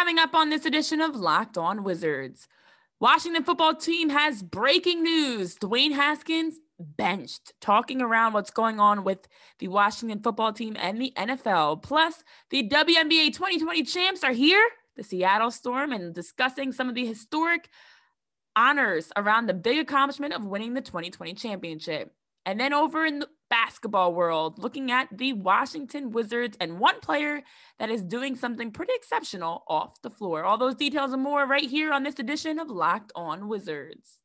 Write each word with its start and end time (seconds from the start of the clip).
Coming 0.00 0.18
up 0.18 0.34
on 0.34 0.48
this 0.48 0.64
edition 0.64 1.02
of 1.02 1.14
Locked 1.14 1.58
On 1.58 1.84
Wizards, 1.84 2.48
Washington 3.00 3.44
football 3.44 3.74
team 3.74 4.08
has 4.08 4.42
breaking 4.42 5.02
news. 5.02 5.56
Dwayne 5.56 5.92
Haskins 5.92 6.54
benched, 6.78 7.52
talking 7.60 8.00
around 8.00 8.32
what's 8.32 8.50
going 8.50 8.80
on 8.80 9.04
with 9.04 9.28
the 9.58 9.68
Washington 9.68 10.22
football 10.22 10.54
team 10.54 10.74
and 10.80 10.98
the 10.98 11.12
NFL. 11.18 11.82
Plus, 11.82 12.24
the 12.48 12.66
WNBA 12.66 13.34
2020 13.34 13.82
champs 13.82 14.24
are 14.24 14.32
here, 14.32 14.66
the 14.96 15.04
Seattle 15.04 15.50
Storm, 15.50 15.92
and 15.92 16.14
discussing 16.14 16.72
some 16.72 16.88
of 16.88 16.94
the 16.94 17.04
historic 17.04 17.68
honors 18.56 19.12
around 19.18 19.48
the 19.48 19.54
big 19.54 19.78
accomplishment 19.78 20.32
of 20.32 20.46
winning 20.46 20.72
the 20.72 20.80
2020 20.80 21.34
championship. 21.34 22.14
And 22.46 22.58
then 22.58 22.72
over 22.72 23.04
in 23.04 23.18
the 23.18 23.28
basketball 23.50 24.14
world, 24.14 24.58
looking 24.58 24.90
at 24.90 25.08
the 25.10 25.34
Washington 25.34 26.12
Wizards 26.12 26.56
and 26.60 26.78
one 26.78 27.00
player 27.00 27.42
that 27.78 27.90
is 27.90 28.02
doing 28.02 28.36
something 28.36 28.70
pretty 28.70 28.94
exceptional 28.94 29.64
off 29.68 30.00
the 30.00 30.10
floor. 30.10 30.44
All 30.44 30.56
those 30.56 30.76
details 30.76 31.12
and 31.12 31.22
more 31.22 31.46
right 31.46 31.68
here 31.68 31.92
on 31.92 32.04
this 32.04 32.18
edition 32.18 32.58
of 32.58 32.70
Locked 32.70 33.12
On 33.14 33.48
Wizards. 33.48 34.20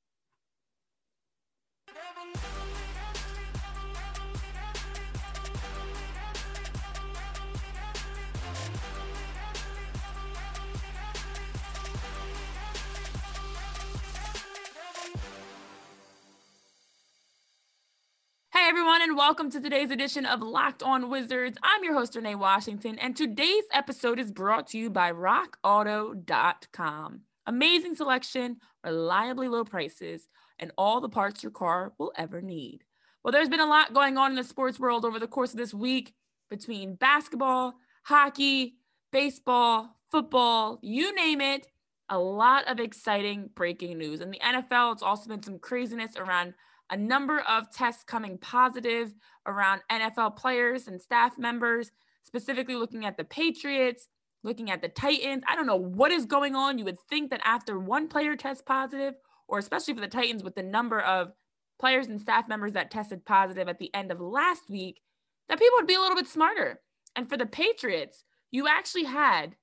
Everyone, 18.85 19.01
and 19.01 19.17
welcome 19.17 19.49
to 19.49 19.59
today's 19.59 19.89
edition 19.89 20.27
of 20.27 20.43
Locked 20.43 20.83
On 20.83 21.09
Wizards. 21.09 21.57
I'm 21.63 21.83
your 21.83 21.95
host, 21.95 22.15
Renee 22.15 22.35
Washington, 22.35 22.99
and 22.99 23.15
today's 23.15 23.63
episode 23.73 24.19
is 24.19 24.31
brought 24.31 24.67
to 24.67 24.77
you 24.77 24.91
by 24.91 25.11
RockAuto.com. 25.11 27.21
Amazing 27.47 27.95
selection, 27.95 28.57
reliably 28.83 29.47
low 29.47 29.65
prices, 29.65 30.29
and 30.59 30.71
all 30.77 31.01
the 31.01 31.09
parts 31.09 31.41
your 31.41 31.51
car 31.51 31.93
will 31.97 32.11
ever 32.15 32.43
need. 32.43 32.83
Well, 33.23 33.31
there's 33.31 33.49
been 33.49 33.59
a 33.59 33.65
lot 33.65 33.95
going 33.95 34.19
on 34.19 34.29
in 34.29 34.37
the 34.37 34.43
sports 34.43 34.79
world 34.79 35.03
over 35.03 35.17
the 35.17 35.25
course 35.25 35.49
of 35.49 35.57
this 35.57 35.73
week 35.73 36.13
between 36.51 36.93
basketball, 36.93 37.73
hockey, 38.03 38.75
baseball, 39.11 39.95
football, 40.11 40.77
you 40.83 41.15
name 41.15 41.41
it. 41.41 41.65
A 42.09 42.19
lot 42.19 42.67
of 42.67 42.79
exciting 42.79 43.49
breaking 43.55 43.97
news. 43.97 44.21
In 44.21 44.29
the 44.29 44.41
NFL, 44.45 44.93
it's 44.93 45.01
also 45.01 45.27
been 45.27 45.41
some 45.41 45.57
craziness 45.57 46.15
around 46.17 46.53
a 46.89 46.97
number 46.97 47.39
of 47.41 47.71
tests 47.71 48.03
coming 48.03 48.37
positive 48.37 49.13
around 49.45 49.81
NFL 49.91 50.35
players 50.35 50.87
and 50.87 51.01
staff 51.01 51.37
members, 51.37 51.91
specifically 52.23 52.75
looking 52.75 53.05
at 53.05 53.17
the 53.17 53.23
Patriots, 53.23 54.07
looking 54.43 54.69
at 54.69 54.81
the 54.81 54.89
Titans. 54.89 55.43
I 55.47 55.55
don't 55.55 55.65
know 55.65 55.75
what 55.75 56.11
is 56.11 56.25
going 56.25 56.55
on. 56.55 56.77
You 56.77 56.85
would 56.85 56.99
think 57.09 57.31
that 57.31 57.41
after 57.43 57.79
one 57.79 58.07
player 58.07 58.35
tests 58.35 58.63
positive, 58.65 59.15
or 59.47 59.59
especially 59.59 59.93
for 59.93 60.01
the 60.01 60.07
Titans 60.07 60.43
with 60.43 60.55
the 60.55 60.63
number 60.63 60.99
of 61.01 61.31
players 61.79 62.07
and 62.07 62.21
staff 62.21 62.47
members 62.47 62.73
that 62.73 62.91
tested 62.91 63.25
positive 63.25 63.67
at 63.67 63.79
the 63.79 63.93
end 63.93 64.11
of 64.11 64.21
last 64.21 64.69
week, 64.69 65.01
that 65.49 65.59
people 65.59 65.77
would 65.77 65.87
be 65.87 65.95
a 65.95 65.99
little 65.99 66.15
bit 66.15 66.27
smarter. 66.27 66.81
And 67.15 67.27
for 67.29 67.37
the 67.37 67.45
Patriots, 67.45 68.23
you 68.51 68.67
actually 68.67 69.03
had 69.05 69.55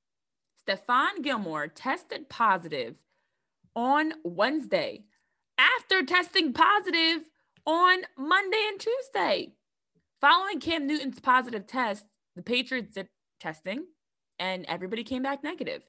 Stephon 0.66 1.22
Gilmore 1.22 1.68
tested 1.68 2.28
positive 2.28 2.96
on 3.74 4.12
Wednesday 4.24 5.04
after 5.58 6.04
testing 6.04 6.52
positive 6.52 7.28
on 7.66 8.02
Monday 8.16 8.64
and 8.68 8.80
Tuesday. 8.80 9.52
Following 10.20 10.60
Cam 10.60 10.86
Newton's 10.86 11.20
positive 11.20 11.66
test, 11.66 12.06
the 12.36 12.42
Patriots 12.42 12.94
did 12.94 13.08
testing 13.40 13.84
and 14.38 14.64
everybody 14.66 15.04
came 15.04 15.22
back 15.22 15.42
negative. 15.42 15.82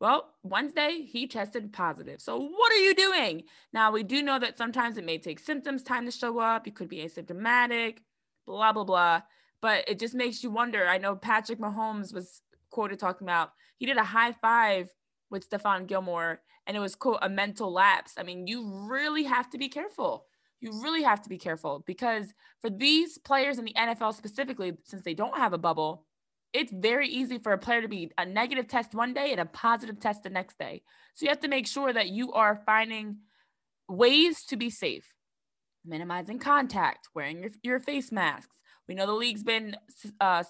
Well, 0.00 0.30
Wednesday, 0.42 1.06
he 1.06 1.26
tested 1.26 1.72
positive. 1.72 2.20
So, 2.20 2.38
what 2.38 2.72
are 2.72 2.78
you 2.78 2.94
doing? 2.94 3.44
Now, 3.72 3.92
we 3.92 4.02
do 4.02 4.22
know 4.22 4.38
that 4.38 4.58
sometimes 4.58 4.98
it 4.98 5.04
may 5.04 5.18
take 5.18 5.38
symptoms 5.38 5.82
time 5.82 6.04
to 6.04 6.10
show 6.10 6.40
up. 6.40 6.66
You 6.66 6.72
could 6.72 6.88
be 6.88 7.04
asymptomatic, 7.04 7.98
blah, 8.46 8.72
blah, 8.72 8.84
blah. 8.84 9.22
But 9.62 9.88
it 9.88 9.98
just 9.98 10.14
makes 10.14 10.42
you 10.42 10.50
wonder. 10.50 10.86
I 10.86 10.98
know 10.98 11.14
Patrick 11.14 11.58
Mahomes 11.58 12.12
was 12.12 12.42
quoted 12.70 12.98
talking 12.98 13.24
about 13.26 13.52
he 13.76 13.86
did 13.86 13.96
a 13.96 14.04
high 14.04 14.32
five 14.32 14.90
with 15.34 15.50
Stephon 15.50 15.86
Gilmore 15.86 16.40
and 16.66 16.76
it 16.76 16.80
was 16.80 16.94
quote 16.94 17.18
a 17.20 17.28
mental 17.28 17.70
lapse. 17.70 18.14
I 18.16 18.22
mean, 18.22 18.46
you 18.46 18.86
really 18.88 19.24
have 19.24 19.50
to 19.50 19.58
be 19.58 19.68
careful. 19.68 20.26
You 20.60 20.80
really 20.82 21.02
have 21.02 21.20
to 21.22 21.28
be 21.28 21.36
careful 21.36 21.82
because 21.86 22.32
for 22.62 22.70
these 22.70 23.18
players 23.18 23.58
in 23.58 23.66
the 23.66 23.74
NFL 23.76 24.14
specifically, 24.14 24.72
since 24.84 25.02
they 25.02 25.12
don't 25.12 25.36
have 25.36 25.52
a 25.52 25.58
bubble, 25.58 26.06
it's 26.54 26.72
very 26.72 27.08
easy 27.08 27.38
for 27.38 27.52
a 27.52 27.58
player 27.58 27.82
to 27.82 27.88
be 27.88 28.12
a 28.16 28.24
negative 28.24 28.68
test 28.68 28.94
one 28.94 29.12
day 29.12 29.32
and 29.32 29.40
a 29.40 29.44
positive 29.44 29.98
test 30.00 30.22
the 30.22 30.30
next 30.30 30.56
day. 30.56 30.82
So 31.14 31.24
you 31.24 31.30
have 31.30 31.40
to 31.40 31.48
make 31.48 31.66
sure 31.66 31.92
that 31.92 32.08
you 32.08 32.32
are 32.32 32.62
finding 32.64 33.18
ways 33.88 34.44
to 34.44 34.56
be 34.56 34.70
safe, 34.70 35.12
minimizing 35.84 36.38
contact, 36.38 37.08
wearing 37.14 37.40
your, 37.40 37.50
your 37.62 37.80
face 37.80 38.12
masks. 38.12 38.56
We 38.88 38.94
know 38.94 39.06
the 39.06 39.12
league's 39.12 39.42
been 39.42 39.76
uh, 40.20 40.44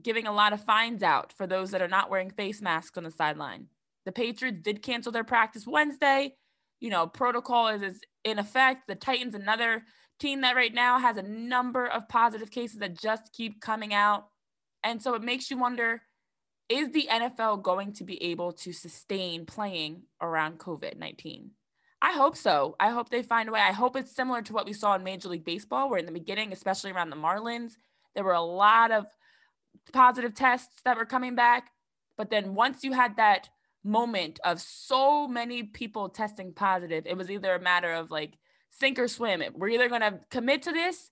giving 0.00 0.26
a 0.26 0.32
lot 0.32 0.52
of 0.52 0.64
fines 0.64 1.02
out 1.02 1.32
for 1.32 1.46
those 1.46 1.72
that 1.72 1.82
are 1.82 1.88
not 1.88 2.08
wearing 2.08 2.30
face 2.30 2.62
masks 2.62 2.96
on 2.96 3.04
the 3.04 3.10
sideline. 3.10 3.66
The 4.04 4.12
Patriots 4.12 4.60
did 4.62 4.82
cancel 4.82 5.12
their 5.12 5.24
practice 5.24 5.66
Wednesday. 5.66 6.34
You 6.80 6.90
know, 6.90 7.06
protocol 7.06 7.68
is, 7.68 7.82
is 7.82 8.00
in 8.24 8.38
effect. 8.38 8.88
The 8.88 8.94
Titans, 8.94 9.34
another 9.34 9.84
team 10.18 10.40
that 10.42 10.56
right 10.56 10.74
now 10.74 10.98
has 10.98 11.16
a 11.16 11.22
number 11.22 11.86
of 11.86 12.08
positive 12.08 12.50
cases 12.50 12.78
that 12.80 12.98
just 12.98 13.32
keep 13.32 13.60
coming 13.60 13.94
out. 13.94 14.26
And 14.82 15.00
so 15.00 15.14
it 15.14 15.22
makes 15.22 15.50
you 15.50 15.58
wonder 15.58 16.02
is 16.68 16.90
the 16.92 17.08
NFL 17.10 17.62
going 17.62 17.92
to 17.94 18.04
be 18.04 18.22
able 18.22 18.52
to 18.52 18.72
sustain 18.72 19.44
playing 19.44 20.04
around 20.20 20.58
COVID 20.58 20.96
19? 20.96 21.50
I 22.00 22.12
hope 22.12 22.36
so. 22.36 22.76
I 22.80 22.90
hope 22.90 23.10
they 23.10 23.22
find 23.22 23.48
a 23.48 23.52
way. 23.52 23.60
I 23.60 23.72
hope 23.72 23.94
it's 23.94 24.14
similar 24.14 24.42
to 24.42 24.52
what 24.52 24.66
we 24.66 24.72
saw 24.72 24.94
in 24.94 25.04
Major 25.04 25.28
League 25.28 25.44
Baseball, 25.44 25.88
where 25.88 25.98
in 25.98 26.06
the 26.06 26.12
beginning, 26.12 26.52
especially 26.52 26.90
around 26.90 27.10
the 27.10 27.16
Marlins, 27.16 27.74
there 28.14 28.24
were 28.24 28.32
a 28.32 28.40
lot 28.40 28.90
of 28.90 29.06
positive 29.92 30.34
tests 30.34 30.82
that 30.84 30.96
were 30.96 31.04
coming 31.04 31.34
back. 31.34 31.70
But 32.16 32.30
then 32.30 32.54
once 32.54 32.82
you 32.82 32.92
had 32.92 33.16
that 33.16 33.48
moment 33.84 34.40
of 34.44 34.60
so 34.60 35.26
many 35.26 35.62
people 35.62 36.08
testing 36.08 36.52
positive, 36.52 37.06
it 37.06 37.16
was 37.16 37.30
either 37.30 37.54
a 37.54 37.60
matter 37.60 37.92
of 37.92 38.10
like 38.10 38.38
sink 38.70 38.98
or 38.98 39.08
swim. 39.08 39.42
We're 39.54 39.68
either 39.68 39.88
going 39.88 40.00
to 40.02 40.20
commit 40.30 40.62
to 40.62 40.72
this, 40.72 41.10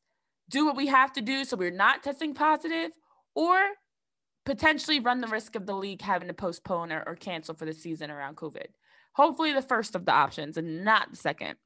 do 0.48 0.66
what 0.66 0.76
we 0.76 0.86
have 0.86 1.12
to 1.14 1.20
do 1.20 1.44
so 1.44 1.56
we're 1.56 1.70
not 1.70 2.02
testing 2.02 2.34
positive, 2.34 2.90
or 3.34 3.58
potentially 4.44 5.00
run 5.00 5.20
the 5.20 5.28
risk 5.28 5.54
of 5.54 5.66
the 5.66 5.74
league 5.74 6.02
having 6.02 6.28
to 6.28 6.34
postpone 6.34 6.92
or, 6.92 7.02
or 7.06 7.14
cancel 7.14 7.54
for 7.54 7.64
the 7.64 7.72
season 7.72 8.10
around 8.10 8.36
COVID. 8.36 8.66
Hopefully, 9.14 9.52
the 9.52 9.62
first 9.62 9.94
of 9.94 10.04
the 10.04 10.12
options 10.12 10.56
and 10.56 10.84
not 10.84 11.10
the 11.10 11.16
second. 11.16 11.56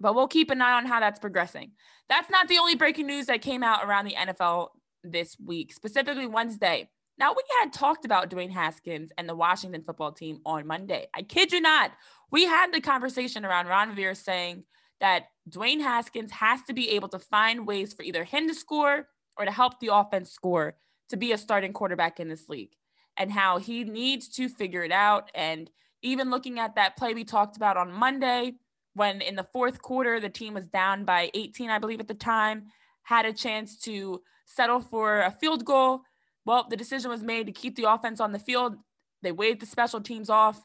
But 0.00 0.14
we'll 0.14 0.28
keep 0.28 0.50
an 0.50 0.62
eye 0.62 0.72
on 0.72 0.86
how 0.86 1.00
that's 1.00 1.20
progressing. 1.20 1.72
That's 2.08 2.30
not 2.30 2.48
the 2.48 2.58
only 2.58 2.74
breaking 2.74 3.06
news 3.06 3.26
that 3.26 3.42
came 3.42 3.62
out 3.62 3.84
around 3.84 4.06
the 4.06 4.14
NFL 4.14 4.68
this 5.04 5.36
week, 5.44 5.72
specifically 5.72 6.26
Wednesday. 6.26 6.88
Now, 7.22 7.34
we 7.36 7.42
had 7.60 7.72
talked 7.72 8.04
about 8.04 8.30
Dwayne 8.30 8.50
Haskins 8.50 9.12
and 9.16 9.28
the 9.28 9.36
Washington 9.36 9.84
football 9.84 10.10
team 10.10 10.40
on 10.44 10.66
Monday. 10.66 11.06
I 11.14 11.22
kid 11.22 11.52
you 11.52 11.60
not. 11.60 11.92
We 12.32 12.46
had 12.46 12.72
the 12.72 12.80
conversation 12.80 13.44
around 13.44 13.68
Ron 13.68 13.90
Rivera 13.90 14.16
saying 14.16 14.64
that 14.98 15.26
Dwayne 15.48 15.80
Haskins 15.80 16.32
has 16.32 16.62
to 16.64 16.72
be 16.72 16.90
able 16.90 17.06
to 17.10 17.20
find 17.20 17.64
ways 17.64 17.92
for 17.92 18.02
either 18.02 18.24
him 18.24 18.48
to 18.48 18.54
score 18.54 19.06
or 19.36 19.44
to 19.44 19.52
help 19.52 19.78
the 19.78 19.94
offense 19.94 20.32
score 20.32 20.74
to 21.10 21.16
be 21.16 21.30
a 21.30 21.38
starting 21.38 21.72
quarterback 21.72 22.18
in 22.18 22.28
this 22.28 22.48
league, 22.48 22.74
and 23.16 23.30
how 23.30 23.58
he 23.58 23.84
needs 23.84 24.28
to 24.30 24.48
figure 24.48 24.82
it 24.82 24.90
out. 24.90 25.30
And 25.32 25.70
even 26.02 26.28
looking 26.28 26.58
at 26.58 26.74
that 26.74 26.96
play 26.96 27.14
we 27.14 27.22
talked 27.22 27.56
about 27.56 27.76
on 27.76 27.92
Monday, 27.92 28.54
when 28.94 29.20
in 29.20 29.36
the 29.36 29.46
fourth 29.52 29.80
quarter, 29.80 30.18
the 30.18 30.28
team 30.28 30.54
was 30.54 30.66
down 30.66 31.04
by 31.04 31.30
18, 31.34 31.70
I 31.70 31.78
believe 31.78 32.00
at 32.00 32.08
the 32.08 32.14
time, 32.14 32.64
had 33.04 33.26
a 33.26 33.32
chance 33.32 33.78
to 33.82 34.22
settle 34.44 34.80
for 34.80 35.20
a 35.20 35.30
field 35.30 35.64
goal 35.64 36.02
well, 36.44 36.66
the 36.68 36.76
decision 36.76 37.10
was 37.10 37.22
made 37.22 37.46
to 37.46 37.52
keep 37.52 37.76
the 37.76 37.90
offense 37.90 38.20
on 38.20 38.32
the 38.32 38.38
field. 38.38 38.76
They 39.22 39.32
waived 39.32 39.60
the 39.60 39.66
special 39.66 40.00
teams 40.00 40.28
off. 40.30 40.64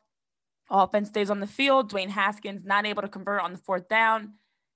Offense 0.70 1.10
stays 1.10 1.30
on 1.30 1.40
the 1.40 1.48
field. 1.48 1.92
Dwayne 1.92 2.10
Haskins 2.10 2.66
not 2.66 2.86
able 2.86 3.02
to 3.02 3.08
convert 3.08 3.42
on 3.42 3.54
the 3.54 3.60
fourth 3.60 3.88
down. 3.88 4.34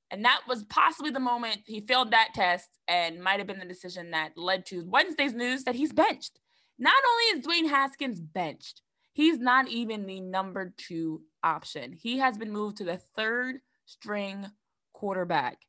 And 0.09 0.23
that 0.25 0.41
was 0.47 0.63
possibly 0.63 1.09
the 1.09 1.19
moment 1.19 1.61
he 1.65 1.81
failed 1.81 2.11
that 2.11 2.29
test 2.35 2.69
and 2.87 3.23
might 3.23 3.39
have 3.39 3.47
been 3.47 3.59
the 3.59 3.65
decision 3.65 4.11
that 4.11 4.37
led 4.37 4.65
to 4.67 4.85
Wednesday's 4.87 5.33
news 5.33 5.63
that 5.63 5.75
he's 5.75 5.93
benched. 5.93 6.39
Not 6.77 7.01
only 7.09 7.39
is 7.39 7.45
Dwayne 7.45 7.69
Haskins 7.69 8.19
benched, 8.19 8.81
He's 9.13 9.39
not 9.39 9.67
even 9.67 10.05
the 10.05 10.21
number 10.21 10.73
two 10.77 11.23
option. 11.43 11.93
He 11.93 12.19
has 12.19 12.37
been 12.37 12.51
moved 12.51 12.77
to 12.77 12.83
the 12.83 12.97
third 12.97 13.57
string 13.85 14.47
quarterback. 14.93 15.59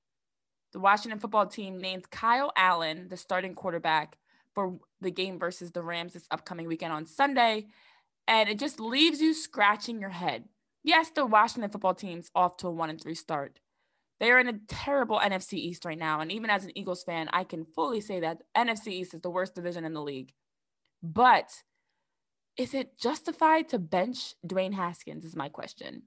The 0.73 0.81
Washington 0.81 1.19
football 1.19 1.47
team 1.47 1.79
named 1.79 2.11
Kyle 2.11 2.53
Allen 2.57 3.09
the 3.09 3.17
starting 3.17 3.55
quarterback 3.55 4.17
for 4.55 4.79
the 5.01 5.11
game 5.11 5.39
versus 5.39 5.73
the 5.73 5.83
Rams 5.83 6.13
this 6.13 6.27
upcoming 6.31 6.67
weekend 6.67 6.93
on 6.93 7.07
Sunday. 7.07 7.67
And 8.29 8.49
it 8.49 8.59
just 8.59 8.81
leaves 8.81 9.21
you 9.21 9.35
scratching 9.35 10.01
your 10.01 10.11
head. 10.11 10.45
Yes, 10.85 11.11
the 11.11 11.27
Washington 11.27 11.71
football 11.71 11.95
team's 11.95 12.31
off 12.35 12.57
to 12.59 12.69
a 12.69 12.71
one 12.71 12.91
and 12.91 13.01
three 13.01 13.15
start. 13.15 13.61
They 14.21 14.31
are 14.31 14.39
in 14.39 14.49
a 14.49 14.61
terrible 14.69 15.19
NFC 15.19 15.55
East 15.55 15.85
right 15.85 15.99
now. 15.99 16.21
And 16.21 16.31
even 16.31 16.51
as 16.51 16.65
an 16.65 16.77
Eagles 16.79 17.03
fan, 17.03 17.29
I 17.33 17.45
can 17.45 17.65
fully 17.65 18.01
say 18.01 18.21
that 18.21 18.43
NFC 18.57 18.89
East 18.89 19.15
is 19.15 19.21
the 19.21 19.31
worst 19.31 19.55
division 19.55 19.85
in 19.85 19.95
the 19.95 20.03
league. 20.03 20.33
But 21.03 21.51
is 22.57 22.75
it 22.75 22.99
justified 22.99 23.69
to 23.71 23.79
bench 23.79 24.35
Dwayne 24.47 24.75
Haskins? 24.75 25.25
Is 25.25 25.35
my 25.35 25.49
question. 25.49 26.03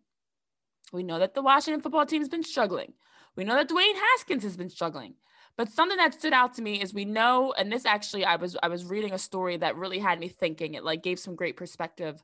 We 0.93 1.03
know 1.03 1.19
that 1.19 1.33
the 1.33 1.41
Washington 1.41 1.81
football 1.81 2.05
team 2.05 2.21
has 2.21 2.29
been 2.29 2.43
struggling. 2.43 2.93
We 3.35 3.43
know 3.43 3.55
that 3.55 3.69
Dwayne 3.69 3.95
Haskins 3.95 4.43
has 4.43 4.55
been 4.55 4.69
struggling. 4.69 5.15
But 5.57 5.71
something 5.71 5.97
that 5.97 6.13
stood 6.13 6.33
out 6.33 6.53
to 6.55 6.61
me 6.61 6.81
is 6.81 6.93
we 6.93 7.05
know, 7.05 7.53
and 7.57 7.71
this 7.71 7.85
actually 7.85 8.25
I 8.25 8.35
was 8.35 8.57
I 8.61 8.67
was 8.67 8.85
reading 8.85 9.13
a 9.13 9.17
story 9.17 9.57
that 9.57 9.77
really 9.77 9.99
had 9.99 10.19
me 10.19 10.27
thinking. 10.27 10.73
It 10.73 10.83
like 10.83 11.01
gave 11.03 11.19
some 11.19 11.35
great 11.35 11.55
perspective. 11.55 12.21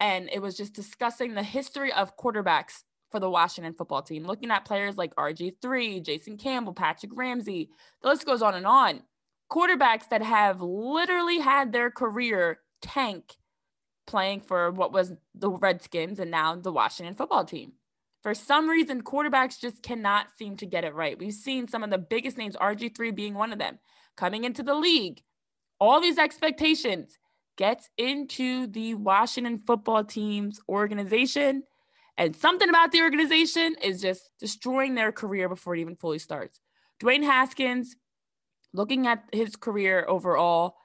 And 0.00 0.28
it 0.32 0.40
was 0.40 0.56
just 0.56 0.74
discussing 0.74 1.34
the 1.34 1.42
history 1.42 1.92
of 1.92 2.16
quarterbacks 2.16 2.84
for 3.10 3.18
the 3.18 3.30
Washington 3.30 3.74
football 3.74 4.02
team, 4.02 4.24
looking 4.24 4.50
at 4.50 4.64
players 4.64 4.96
like 4.96 5.14
RG3, 5.16 6.02
Jason 6.02 6.36
Campbell, 6.36 6.74
Patrick 6.74 7.12
Ramsey. 7.14 7.70
The 8.02 8.08
list 8.08 8.26
goes 8.26 8.42
on 8.42 8.54
and 8.54 8.66
on. 8.66 9.02
Quarterbacks 9.50 10.08
that 10.10 10.22
have 10.22 10.60
literally 10.60 11.38
had 11.38 11.72
their 11.72 11.90
career 11.90 12.60
tank 12.82 13.36
playing 14.06 14.40
for 14.40 14.70
what 14.70 14.92
was 14.92 15.12
the 15.34 15.50
Redskins 15.50 16.18
and 16.18 16.30
now 16.30 16.54
the 16.54 16.72
Washington 16.72 17.14
football 17.14 17.44
team. 17.44 17.72
For 18.28 18.34
some 18.34 18.68
reason, 18.68 19.04
quarterbacks 19.04 19.58
just 19.58 19.82
cannot 19.82 20.26
seem 20.36 20.58
to 20.58 20.66
get 20.66 20.84
it 20.84 20.94
right. 20.94 21.18
We've 21.18 21.32
seen 21.32 21.66
some 21.66 21.82
of 21.82 21.88
the 21.88 21.96
biggest 21.96 22.36
names, 22.36 22.56
RG3 22.56 23.14
being 23.14 23.32
one 23.32 23.54
of 23.54 23.58
them, 23.58 23.78
coming 24.18 24.44
into 24.44 24.62
the 24.62 24.74
league. 24.74 25.22
All 25.80 25.98
these 25.98 26.18
expectations 26.18 27.16
gets 27.56 27.88
into 27.96 28.66
the 28.66 28.92
Washington 28.92 29.62
football 29.66 30.04
team's 30.04 30.60
organization. 30.68 31.62
And 32.18 32.36
something 32.36 32.68
about 32.68 32.92
the 32.92 33.00
organization 33.00 33.76
is 33.82 34.02
just 34.02 34.28
destroying 34.38 34.94
their 34.94 35.10
career 35.10 35.48
before 35.48 35.74
it 35.74 35.80
even 35.80 35.96
fully 35.96 36.18
starts. 36.18 36.60
Dwayne 37.02 37.24
Haskins, 37.24 37.96
looking 38.74 39.06
at 39.06 39.24
his 39.32 39.56
career 39.56 40.04
overall, 40.06 40.76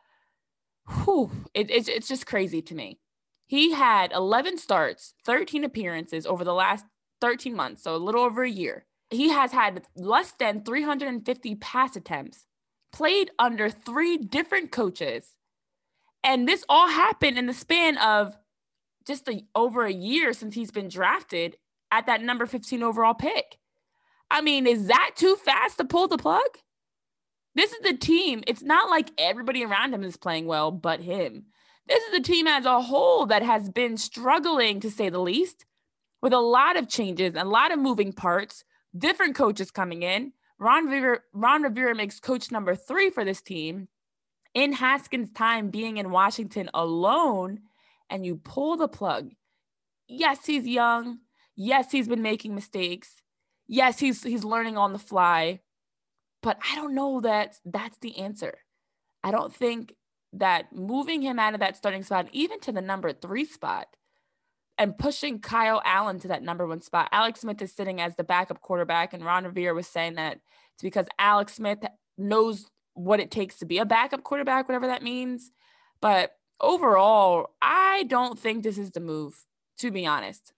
whew, 1.04 1.30
it, 1.54 1.70
it's, 1.70 1.90
it's 1.90 2.08
just 2.08 2.26
crazy 2.26 2.62
to 2.62 2.74
me. 2.74 3.02
He 3.48 3.74
had 3.74 4.14
11 4.14 4.60
starts, 4.60 5.14
13 5.26 5.66
appearances 5.66 6.26
over 6.26 6.46
the 6.46 6.54
last 6.54 6.86
13 7.24 7.56
months, 7.56 7.84
so 7.84 7.96
a 7.96 7.98
little 7.98 8.22
over 8.22 8.44
a 8.44 8.50
year. 8.50 8.84
He 9.10 9.30
has 9.30 9.54
had 9.54 9.84
less 9.96 10.34
than 10.34 10.66
350 10.66 11.56
pass 11.56 11.96
attempts, 11.96 12.48
played 12.92 13.32
under 13.40 13.70
three 13.70 14.18
different 14.18 14.74
coaches. 14.74 15.34
And 16.22 16.50
this 16.50 16.66
all 16.68 16.90
happened 16.90 17.38
in 17.38 17.46
the 17.46 17.54
span 17.54 17.98
of 17.98 18.36
just 19.08 19.30
a, 19.30 19.42
over 19.56 19.86
a 19.86 19.94
year 19.94 20.34
since 20.34 20.54
he's 20.54 20.72
been 20.72 20.90
drafted 20.90 21.56
at 21.92 22.08
that 22.08 22.22
number 22.22 22.46
15 22.46 22.84
overall 22.84 23.14
pick. 23.14 23.58
I 24.30 24.42
mean, 24.42 24.68
is 24.68 24.88
that 24.88 25.12
too 25.16 25.38
fast 25.38 25.78
to 25.78 25.86
pull 25.86 26.10
the 26.10 26.18
plug? 26.18 26.42
This 27.56 27.72
is 27.72 27.80
the 27.84 27.96
team. 27.96 28.44
It's 28.48 28.64
not 28.64 28.90
like 28.90 29.12
everybody 29.18 29.64
around 29.64 29.94
him 29.94 30.04
is 30.04 30.18
playing 30.18 30.46
well, 30.46 30.72
but 30.72 31.00
him. 31.00 31.46
This 31.88 32.04
is 32.04 32.12
the 32.12 32.22
team 32.22 32.48
as 32.48 32.66
a 32.66 32.82
whole 32.82 33.26
that 33.28 33.44
has 33.44 33.70
been 33.70 33.96
struggling, 33.96 34.82
to 34.82 34.92
say 34.92 35.08
the 35.08 35.22
least 35.22 35.64
with 36.24 36.32
a 36.32 36.40
lot 36.40 36.78
of 36.78 36.88
changes, 36.88 37.36
and 37.36 37.46
a 37.46 37.52
lot 37.52 37.74
of 37.74 37.78
moving 37.78 38.14
parts, 38.14 38.64
different 38.98 39.36
coaches 39.36 39.72
coming 39.72 40.04
in. 40.04 40.32
Ron 40.58 40.86
Rivera, 40.86 41.20
Ron 41.34 41.64
Rivera 41.64 41.94
makes 41.94 42.22
coach 42.22 42.50
number 42.50 42.76
three 42.76 43.10
for 43.10 43.26
this 43.26 43.42
team. 43.42 43.90
In 44.54 44.72
Haskins' 44.72 45.32
time 45.32 45.70
being 45.70 45.98
in 45.98 46.12
Washington 46.12 46.70
alone, 46.74 47.60
and 48.10 48.26
you 48.26 48.38
pull 48.38 48.78
the 48.78 48.88
plug. 48.88 49.32
Yes, 50.08 50.46
he's 50.46 50.66
young. 50.66 51.20
Yes, 51.58 51.92
he's 51.92 52.08
been 52.08 52.22
making 52.22 52.56
mistakes. 52.56 53.22
Yes, 53.68 54.00
he's 54.00 54.24
he's 54.24 54.46
learning 54.46 54.78
on 54.78 54.94
the 54.94 55.00
fly. 55.00 55.60
But 56.42 56.58
I 56.72 56.76
don't 56.76 56.96
know 56.96 57.20
that 57.20 57.58
that's 57.66 57.98
the 57.98 58.18
answer. 58.20 58.60
I 59.26 59.32
don't 59.32 59.54
think 59.54 59.96
that 60.32 60.72
moving 60.72 61.22
him 61.22 61.38
out 61.38 61.54
of 61.54 61.60
that 61.60 61.76
starting 61.76 62.04
spot, 62.04 62.30
even 62.32 62.62
to 62.62 62.72
the 62.72 62.82
number 62.82 63.12
three 63.12 63.44
spot, 63.44 63.88
and 64.78 64.98
pushing 64.98 65.40
Kyle 65.40 65.82
Allen 65.86 66.20
to 66.20 66.28
that 66.30 66.44
number 66.44 66.66
one 66.66 66.82
spot. 66.82 67.10
Alex 67.12 67.42
Smith 67.42 67.62
is 67.62 67.72
sitting 67.72 68.02
as 68.02 68.16
the 68.16 68.24
backup 68.24 68.62
quarterback, 68.62 69.14
and 69.14 69.24
Ron 69.24 69.46
Rivera 69.46 69.74
was 69.74 69.88
saying 69.88 70.16
that 70.16 70.40
it's 70.74 70.84
because 70.84 71.08
Alex 71.20 71.54
Smith 71.54 71.86
knows 72.18 72.68
what 72.94 73.20
it 73.20 73.32
takes 73.32 73.58
to 73.60 73.66
be 73.66 73.78
a 73.78 73.86
backup 73.86 74.24
quarterback, 74.24 74.68
whatever 74.68 74.88
that 74.88 75.04
means. 75.04 75.52
But 76.02 76.36
overall, 76.60 77.52
I 77.62 78.04
don't 78.08 78.38
think 78.38 78.64
this 78.64 78.78
is 78.78 78.92
the 78.92 79.00
move, 79.00 79.46
to 79.78 79.92
be 79.92 80.06
honest. 80.06 80.54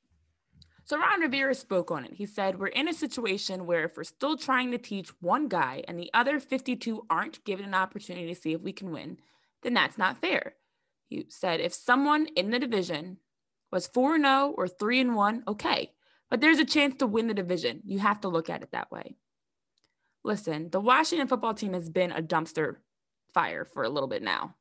So 0.85 0.99
Ron 0.99 1.21
Rivera 1.21 1.55
spoke 1.55 1.89
on 1.89 2.05
it. 2.05 2.13
He 2.13 2.27
said, 2.27 2.59
We're 2.59 2.67
in 2.67 2.87
a 2.87 2.93
situation 2.93 3.65
where 3.65 3.85
if 3.85 3.97
we're 3.97 4.03
still 4.03 4.37
trying 4.37 4.71
to 4.71 4.77
teach 4.77 5.09
one 5.19 5.47
guy 5.47 5.83
and 5.87 5.99
the 5.99 6.11
other 6.13 6.39
52 6.39 7.05
aren't 7.09 7.43
given 7.43 7.65
an 7.65 7.73
opportunity 7.73 8.27
to 8.27 8.39
see 8.39 8.53
if 8.53 8.61
we 8.61 8.71
can 8.71 8.91
win, 8.91 9.17
then 9.63 9.73
that's 9.73 9.97
not 9.97 10.21
fair. 10.21 10.53
He 11.09 11.25
said, 11.29 11.59
If 11.59 11.73
someone 11.73 12.27
in 12.35 12.51
the 12.51 12.59
division 12.59 13.17
was 13.75 13.87
4 13.87 14.17
0 14.17 14.55
or 14.57 14.67
3 14.69 15.01
and 15.01 15.15
1, 15.15 15.43
okay. 15.49 15.91
But 16.29 16.39
there's 16.39 16.59
a 16.59 16.65
chance 16.65 16.95
to 16.95 17.05
win 17.05 17.27
the 17.27 17.33
division. 17.33 17.81
You 17.83 17.99
have 17.99 18.21
to 18.21 18.29
look 18.29 18.49
at 18.49 18.63
it 18.63 18.71
that 18.71 18.89
way. 18.89 19.17
Listen, 20.23 20.69
the 20.71 20.79
Washington 20.79 21.27
football 21.27 21.53
team 21.53 21.73
has 21.73 21.89
been 21.89 22.11
a 22.11 22.23
dumpster 22.23 22.77
fire 23.33 23.65
for 23.65 23.83
a 23.83 23.89
little 23.89 24.07
bit 24.07 24.23
now 24.23 24.55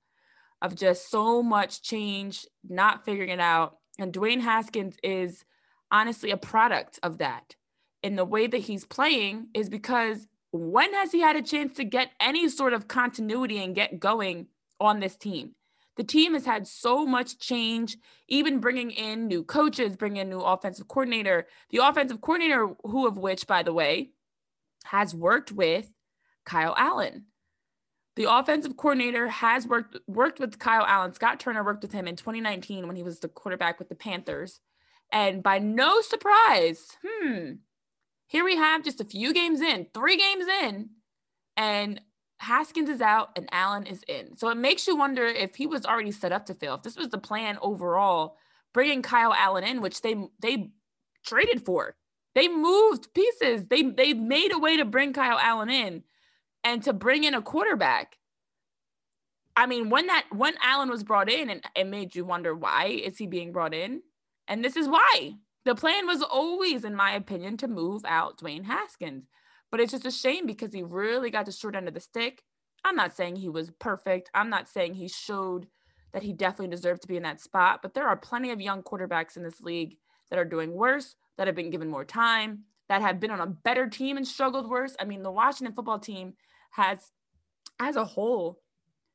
of 0.60 0.74
just 0.74 1.10
so 1.10 1.42
much 1.42 1.80
change, 1.80 2.44
not 2.68 3.04
figuring 3.04 3.30
it 3.30 3.40
out. 3.40 3.78
And 3.98 4.12
Dwayne 4.12 4.40
Haskins 4.40 4.96
is 5.02 5.44
honestly 5.92 6.32
a 6.32 6.36
product 6.36 6.98
of 7.02 7.18
that. 7.18 7.54
And 8.02 8.18
the 8.18 8.24
way 8.24 8.48
that 8.48 8.58
he's 8.58 8.84
playing 8.84 9.46
is 9.54 9.70
because 9.70 10.26
when 10.50 10.92
has 10.92 11.12
he 11.12 11.20
had 11.20 11.36
a 11.36 11.42
chance 11.42 11.76
to 11.76 11.84
get 11.84 12.10
any 12.20 12.48
sort 12.48 12.72
of 12.72 12.88
continuity 12.88 13.62
and 13.62 13.74
get 13.76 14.00
going 14.00 14.48
on 14.80 14.98
this 14.98 15.16
team? 15.16 15.54
The 15.96 16.04
team 16.04 16.34
has 16.34 16.44
had 16.44 16.66
so 16.66 17.06
much 17.06 17.38
change, 17.38 17.96
even 18.28 18.58
bringing 18.58 18.90
in 18.90 19.26
new 19.26 19.44
coaches, 19.44 19.96
bringing 19.96 20.22
in 20.22 20.28
new 20.28 20.40
offensive 20.40 20.88
coordinator. 20.88 21.46
The 21.70 21.78
offensive 21.78 22.20
coordinator, 22.20 22.74
who 22.82 23.06
of 23.06 23.16
which, 23.16 23.46
by 23.46 23.62
the 23.62 23.72
way, 23.72 24.10
has 24.84 25.14
worked 25.14 25.52
with 25.52 25.90
Kyle 26.44 26.74
Allen. 26.76 27.26
The 28.16 28.32
offensive 28.32 28.76
coordinator 28.76 29.28
has 29.28 29.66
worked 29.66 29.96
worked 30.06 30.38
with 30.38 30.58
Kyle 30.58 30.84
Allen. 30.86 31.14
Scott 31.14 31.40
Turner 31.40 31.64
worked 31.64 31.82
with 31.82 31.92
him 31.92 32.06
in 32.06 32.16
2019 32.16 32.86
when 32.86 32.96
he 32.96 33.02
was 33.02 33.20
the 33.20 33.28
quarterback 33.28 33.78
with 33.78 33.88
the 33.88 33.96
Panthers. 33.96 34.60
And 35.10 35.42
by 35.42 35.58
no 35.58 36.00
surprise, 36.00 36.96
hmm, 37.04 37.54
here 38.26 38.44
we 38.44 38.56
have 38.56 38.84
just 38.84 39.00
a 39.00 39.04
few 39.04 39.32
games 39.32 39.60
in, 39.60 39.86
three 39.92 40.16
games 40.16 40.46
in, 40.62 40.90
and 41.56 42.00
Haskins 42.44 42.88
is 42.88 43.00
out 43.00 43.30
and 43.36 43.48
Allen 43.52 43.86
is 43.86 44.04
in. 44.08 44.36
So 44.36 44.48
it 44.48 44.56
makes 44.56 44.86
you 44.86 44.96
wonder 44.96 45.24
if 45.24 45.56
he 45.56 45.66
was 45.66 45.84
already 45.84 46.12
set 46.12 46.32
up 46.32 46.46
to 46.46 46.54
fail. 46.54 46.74
If 46.74 46.82
this 46.82 46.96
was 46.96 47.08
the 47.08 47.18
plan 47.18 47.58
overall, 47.60 48.36
bringing 48.72 49.02
Kyle 49.02 49.34
Allen 49.34 49.64
in, 49.64 49.80
which 49.80 50.02
they 50.02 50.14
they 50.40 50.70
traded 51.24 51.64
for. 51.64 51.96
They 52.34 52.48
moved 52.48 53.14
pieces. 53.14 53.66
They 53.66 53.82
they 53.82 54.12
made 54.12 54.52
a 54.52 54.58
way 54.58 54.76
to 54.76 54.84
bring 54.84 55.12
Kyle 55.12 55.38
Allen 55.38 55.70
in 55.70 56.02
and 56.62 56.82
to 56.82 56.92
bring 56.92 57.24
in 57.24 57.34
a 57.34 57.42
quarterback. 57.42 58.18
I 59.56 59.66
mean, 59.66 59.90
when 59.90 60.08
that 60.08 60.26
when 60.30 60.54
Allen 60.62 60.90
was 60.90 61.04
brought 61.04 61.30
in, 61.30 61.48
and 61.48 61.62
it 61.76 61.86
made 61.86 62.14
you 62.14 62.24
wonder 62.24 62.54
why 62.54 62.86
is 62.86 63.18
he 63.18 63.26
being 63.26 63.52
brought 63.52 63.74
in? 63.74 64.02
And 64.48 64.64
this 64.64 64.76
is 64.76 64.88
why. 64.88 65.34
The 65.64 65.74
plan 65.74 66.06
was 66.06 66.22
always, 66.22 66.84
in 66.84 66.94
my 66.94 67.12
opinion, 67.12 67.56
to 67.58 67.68
move 67.68 68.04
out 68.04 68.38
Dwayne 68.38 68.64
Haskins. 68.64 69.24
But 69.74 69.80
it's 69.80 69.90
just 69.90 70.06
a 70.06 70.10
shame 70.12 70.46
because 70.46 70.72
he 70.72 70.84
really 70.84 71.30
got 71.30 71.46
the 71.46 71.50
short 71.50 71.74
end 71.74 71.88
of 71.88 71.94
the 71.94 72.00
stick. 72.00 72.44
I'm 72.84 72.94
not 72.94 73.12
saying 73.12 73.34
he 73.34 73.48
was 73.48 73.72
perfect. 73.80 74.30
I'm 74.32 74.48
not 74.48 74.68
saying 74.68 74.94
he 74.94 75.08
showed 75.08 75.66
that 76.12 76.22
he 76.22 76.32
definitely 76.32 76.68
deserved 76.68 77.02
to 77.02 77.08
be 77.08 77.16
in 77.16 77.24
that 77.24 77.40
spot, 77.40 77.82
but 77.82 77.92
there 77.92 78.06
are 78.06 78.16
plenty 78.16 78.52
of 78.52 78.60
young 78.60 78.84
quarterbacks 78.84 79.36
in 79.36 79.42
this 79.42 79.60
league 79.60 79.96
that 80.30 80.38
are 80.38 80.44
doing 80.44 80.72
worse, 80.72 81.16
that 81.36 81.48
have 81.48 81.56
been 81.56 81.70
given 81.70 81.90
more 81.90 82.04
time, 82.04 82.60
that 82.88 83.02
have 83.02 83.18
been 83.18 83.32
on 83.32 83.40
a 83.40 83.48
better 83.48 83.88
team 83.88 84.16
and 84.16 84.28
struggled 84.28 84.70
worse. 84.70 84.94
I 85.00 85.06
mean, 85.06 85.24
the 85.24 85.32
Washington 85.32 85.74
football 85.74 85.98
team 85.98 86.34
has, 86.70 87.10
as 87.80 87.96
a 87.96 88.04
whole, 88.04 88.60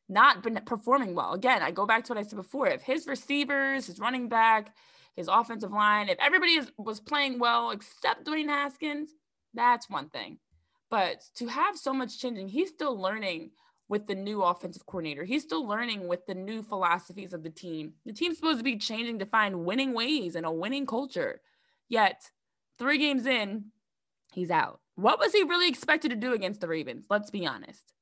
not 0.09 0.43
been 0.43 0.59
performing 0.65 1.15
well. 1.15 1.31
Again, 1.31 1.63
I 1.63 1.71
go 1.71 1.85
back 1.85 2.03
to 2.03 2.13
what 2.13 2.19
I 2.19 2.27
said 2.27 2.35
before. 2.35 2.67
If 2.67 2.81
his 2.81 3.07
receivers, 3.07 3.87
his 3.87 3.97
running 3.97 4.27
back, 4.27 4.75
his 5.15 5.29
offensive 5.29 5.71
line, 5.71 6.09
if 6.09 6.17
everybody 6.19 6.55
is, 6.55 6.69
was 6.77 6.99
playing 6.99 7.39
well 7.39 7.71
except 7.71 8.25
Dwayne 8.25 8.49
Haskins, 8.49 9.11
that's 9.53 9.89
one 9.89 10.09
thing. 10.09 10.37
But 10.89 11.23
to 11.35 11.47
have 11.47 11.77
so 11.77 11.93
much 11.93 12.19
changing, 12.19 12.49
he's 12.49 12.69
still 12.69 12.99
learning 12.99 13.51
with 13.87 14.07
the 14.07 14.15
new 14.15 14.41
offensive 14.43 14.85
coordinator. 14.85 15.23
He's 15.23 15.43
still 15.43 15.67
learning 15.67 16.07
with 16.07 16.25
the 16.25 16.35
new 16.35 16.61
philosophies 16.61 17.33
of 17.33 17.43
the 17.43 17.49
team. 17.49 17.93
The 18.05 18.13
team's 18.13 18.37
supposed 18.37 18.59
to 18.59 18.63
be 18.63 18.77
changing 18.77 19.19
to 19.19 19.25
find 19.25 19.65
winning 19.65 19.93
ways 19.93 20.35
and 20.35 20.45
a 20.45 20.51
winning 20.51 20.85
culture. 20.85 21.41
Yet, 21.89 22.29
three 22.77 22.99
games 22.99 23.25
in, 23.25 23.65
he's 24.31 24.51
out. 24.51 24.79
What 24.95 25.19
was 25.19 25.33
he 25.33 25.43
really 25.43 25.67
expected 25.67 26.09
to 26.09 26.15
do 26.15 26.33
against 26.33 26.61
the 26.61 26.67
Ravens? 26.67 27.05
Let's 27.09 27.31
be 27.31 27.47
honest. 27.47 27.93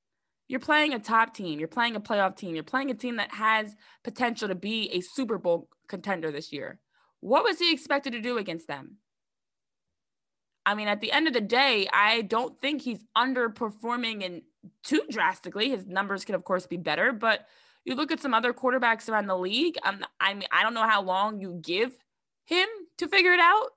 You're 0.50 0.60
playing 0.60 0.94
a 0.94 1.00
top 1.00 1.34
team, 1.34 1.60
you're 1.60 1.68
playing 1.68 1.96
a 1.96 2.02
playoff 2.02 2.38
team, 2.38 2.56
you're 2.56 2.64
playing 2.64 2.90
a 2.90 2.94
team 2.94 3.18
that 3.18 3.34
has 3.34 3.76
potential 4.04 4.48
to 4.48 4.56
be 4.56 4.90
a 4.92 5.02
Super 5.02 5.38
Bowl 5.38 5.70
contender 5.88 6.32
this 6.32 6.54
year. 6.54 6.80
What 7.20 7.44
was 7.44 7.60
he 7.60 7.74
expected 7.74 8.14
to 8.14 8.22
do 8.22 8.38
against 8.38 8.68
them? 8.68 8.98
I 10.68 10.76
mean, 10.76 10.90
at 10.90 11.00
the 11.00 11.14
end 11.14 11.28
of 11.28 11.34
the 11.34 11.40
day, 11.40 11.88
I 11.94 12.24
don't 12.24 12.60
think 12.60 12.82
he's 12.82 13.00
underperforming 13.18 14.22
in 14.22 14.42
too 14.84 15.02
drastically. 15.10 15.70
His 15.70 15.86
numbers 15.86 16.26
could, 16.26 16.36
of 16.36 16.44
course, 16.44 16.68
be 16.68 16.76
better, 16.76 17.14
but 17.14 17.48
you 17.86 17.96
look 17.96 18.12
at 18.12 18.20
some 18.20 18.34
other 18.34 18.52
quarterbacks 18.52 19.08
around 19.08 19.28
the 19.28 19.38
league. 19.38 19.78
Um, 19.86 20.06
I 20.20 20.34
mean, 20.34 20.48
I 20.52 20.64
don't 20.64 20.74
know 20.74 20.86
how 20.86 21.02
long 21.02 21.40
you 21.40 21.58
give 21.64 21.98
him 22.44 22.68
to 22.98 23.08
figure 23.08 23.32
it 23.32 23.40
out, 23.40 23.70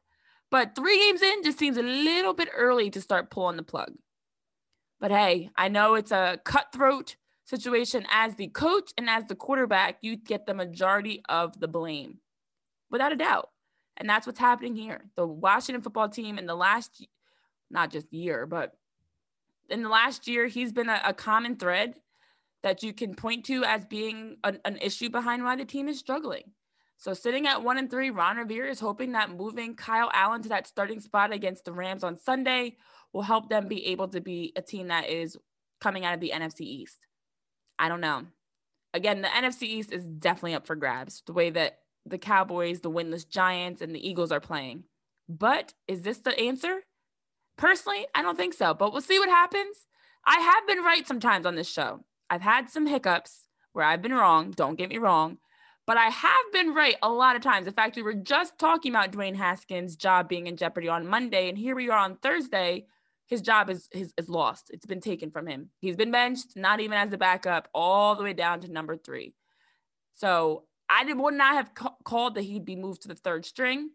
but 0.50 0.74
three 0.74 0.98
games 0.98 1.22
in 1.22 1.44
just 1.44 1.60
seems 1.60 1.76
a 1.76 1.82
little 1.82 2.34
bit 2.34 2.48
early 2.52 2.90
to 2.90 3.00
start 3.00 3.30
pulling 3.30 3.56
the 3.56 3.62
plug. 3.62 3.92
But 4.98 5.12
hey, 5.12 5.50
I 5.54 5.68
know 5.68 5.94
it's 5.94 6.10
a 6.10 6.40
cutthroat 6.44 7.14
situation 7.44 8.04
as 8.10 8.34
the 8.34 8.48
coach 8.48 8.90
and 8.98 9.08
as 9.08 9.26
the 9.26 9.36
quarterback, 9.36 9.98
you 10.00 10.16
get 10.16 10.46
the 10.46 10.54
majority 10.54 11.22
of 11.28 11.60
the 11.60 11.68
blame, 11.68 12.18
without 12.90 13.12
a 13.12 13.16
doubt. 13.16 13.50
And 14.00 14.08
that's 14.08 14.26
what's 14.26 14.40
happening 14.40 14.74
here. 14.74 15.02
The 15.14 15.26
Washington 15.26 15.82
football 15.82 16.08
team 16.08 16.38
in 16.38 16.46
the 16.46 16.54
last, 16.54 17.06
not 17.70 17.90
just 17.90 18.12
year, 18.12 18.46
but 18.46 18.72
in 19.68 19.82
the 19.82 19.90
last 19.90 20.26
year, 20.26 20.46
he's 20.46 20.72
been 20.72 20.88
a, 20.88 21.00
a 21.04 21.14
common 21.14 21.56
thread 21.56 21.94
that 22.62 22.82
you 22.82 22.94
can 22.94 23.14
point 23.14 23.44
to 23.44 23.62
as 23.62 23.84
being 23.84 24.38
an, 24.42 24.58
an, 24.64 24.78
issue 24.78 25.10
behind 25.10 25.44
why 25.44 25.54
the 25.54 25.64
team 25.64 25.86
is 25.86 25.98
struggling. 25.98 26.44
So 26.96 27.14
sitting 27.14 27.46
at 27.46 27.62
one 27.62 27.78
and 27.78 27.90
three, 27.90 28.10
Ron 28.10 28.38
Rivera 28.38 28.70
is 28.70 28.80
hoping 28.80 29.12
that 29.12 29.30
moving 29.30 29.74
Kyle 29.74 30.10
Allen 30.12 30.42
to 30.42 30.48
that 30.50 30.66
starting 30.66 31.00
spot 31.00 31.32
against 31.32 31.64
the 31.64 31.72
Rams 31.72 32.04
on 32.04 32.18
Sunday 32.18 32.76
will 33.12 33.22
help 33.22 33.48
them 33.48 33.68
be 33.68 33.86
able 33.86 34.08
to 34.08 34.20
be 34.20 34.52
a 34.56 34.62
team 34.62 34.88
that 34.88 35.08
is 35.08 35.36
coming 35.80 36.04
out 36.04 36.14
of 36.14 36.20
the 36.20 36.32
NFC 36.34 36.60
East. 36.62 36.98
I 37.78 37.88
don't 37.88 38.02
know. 38.02 38.26
Again, 38.92 39.22
the 39.22 39.28
NFC 39.28 39.62
East 39.62 39.92
is 39.92 40.06
definitely 40.06 40.54
up 40.54 40.66
for 40.66 40.76
grabs. 40.76 41.22
The 41.26 41.32
way 41.32 41.50
that 41.50 41.79
the 42.06 42.18
Cowboys, 42.18 42.80
the 42.80 42.90
winless 42.90 43.28
Giants, 43.28 43.82
and 43.82 43.94
the 43.94 44.08
Eagles 44.08 44.32
are 44.32 44.40
playing. 44.40 44.84
But 45.28 45.74
is 45.86 46.02
this 46.02 46.18
the 46.18 46.38
answer? 46.38 46.82
Personally, 47.56 48.06
I 48.14 48.22
don't 48.22 48.36
think 48.36 48.54
so, 48.54 48.74
but 48.74 48.92
we'll 48.92 49.02
see 49.02 49.18
what 49.18 49.28
happens. 49.28 49.86
I 50.26 50.40
have 50.40 50.66
been 50.66 50.84
right 50.84 51.06
sometimes 51.06 51.46
on 51.46 51.54
this 51.54 51.70
show. 51.70 52.04
I've 52.28 52.42
had 52.42 52.70
some 52.70 52.86
hiccups 52.86 53.46
where 53.72 53.84
I've 53.84 54.02
been 54.02 54.14
wrong. 54.14 54.50
Don't 54.50 54.76
get 54.76 54.88
me 54.88 54.98
wrong. 54.98 55.38
But 55.86 55.96
I 55.96 56.06
have 56.06 56.52
been 56.52 56.74
right 56.74 56.96
a 57.02 57.10
lot 57.10 57.36
of 57.36 57.42
times. 57.42 57.66
In 57.66 57.72
fact, 57.72 57.96
we 57.96 58.02
were 58.02 58.14
just 58.14 58.58
talking 58.58 58.92
about 58.92 59.12
Dwayne 59.12 59.36
Haskins' 59.36 59.96
job 59.96 60.28
being 60.28 60.46
in 60.46 60.56
jeopardy 60.56 60.88
on 60.88 61.06
Monday. 61.06 61.48
And 61.48 61.58
here 61.58 61.74
we 61.74 61.90
are 61.90 61.98
on 61.98 62.16
Thursday. 62.16 62.86
His 63.26 63.40
job 63.40 63.70
is, 63.70 63.88
is, 63.92 64.12
is 64.16 64.28
lost. 64.28 64.70
It's 64.70 64.86
been 64.86 65.00
taken 65.00 65.30
from 65.30 65.46
him. 65.46 65.70
He's 65.80 65.96
been 65.96 66.10
benched, 66.10 66.56
not 66.56 66.80
even 66.80 66.96
as 66.96 67.12
a 67.12 67.18
backup, 67.18 67.68
all 67.74 68.14
the 68.14 68.22
way 68.22 68.32
down 68.32 68.60
to 68.60 68.70
number 68.70 68.96
three. 68.96 69.34
So 70.14 70.64
I 70.90 71.04
did, 71.04 71.18
would 71.18 71.34
not 71.34 71.54
have 71.54 71.74
ca- 71.74 71.94
called 72.04 72.34
that 72.34 72.42
he'd 72.42 72.64
be 72.64 72.76
moved 72.76 73.02
to 73.02 73.08
the 73.08 73.14
third 73.14 73.46
string, 73.46 73.90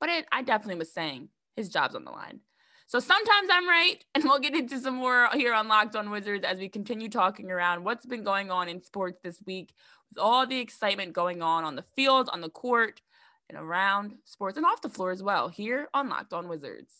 but 0.00 0.08
it, 0.08 0.26
I 0.32 0.42
definitely 0.42 0.78
was 0.78 0.92
saying 0.92 1.28
his 1.56 1.68
job's 1.68 1.94
on 1.94 2.04
the 2.04 2.10
line. 2.10 2.40
So 2.86 2.98
sometimes 2.98 3.48
I'm 3.50 3.68
right, 3.68 4.04
and 4.14 4.24
we'll 4.24 4.40
get 4.40 4.54
into 4.54 4.78
some 4.78 4.96
more 4.96 5.28
here 5.32 5.54
on 5.54 5.68
Locked 5.68 5.96
On 5.96 6.10
Wizards 6.10 6.44
as 6.44 6.58
we 6.58 6.68
continue 6.68 7.08
talking 7.08 7.50
around 7.50 7.84
what's 7.84 8.04
been 8.04 8.24
going 8.24 8.50
on 8.50 8.68
in 8.68 8.82
sports 8.82 9.20
this 9.22 9.40
week 9.46 9.72
with 10.10 10.18
all 10.18 10.46
the 10.46 10.58
excitement 10.58 11.12
going 11.12 11.40
on 11.40 11.64
on 11.64 11.76
the 11.76 11.84
field, 11.94 12.28
on 12.32 12.40
the 12.40 12.50
court, 12.50 13.00
and 13.48 13.56
around 13.56 14.16
sports 14.24 14.56
and 14.56 14.66
off 14.66 14.82
the 14.82 14.88
floor 14.88 15.10
as 15.10 15.22
well 15.22 15.48
here 15.48 15.88
on 15.94 16.08
Locked 16.08 16.32
On 16.32 16.48
Wizards. 16.48 16.92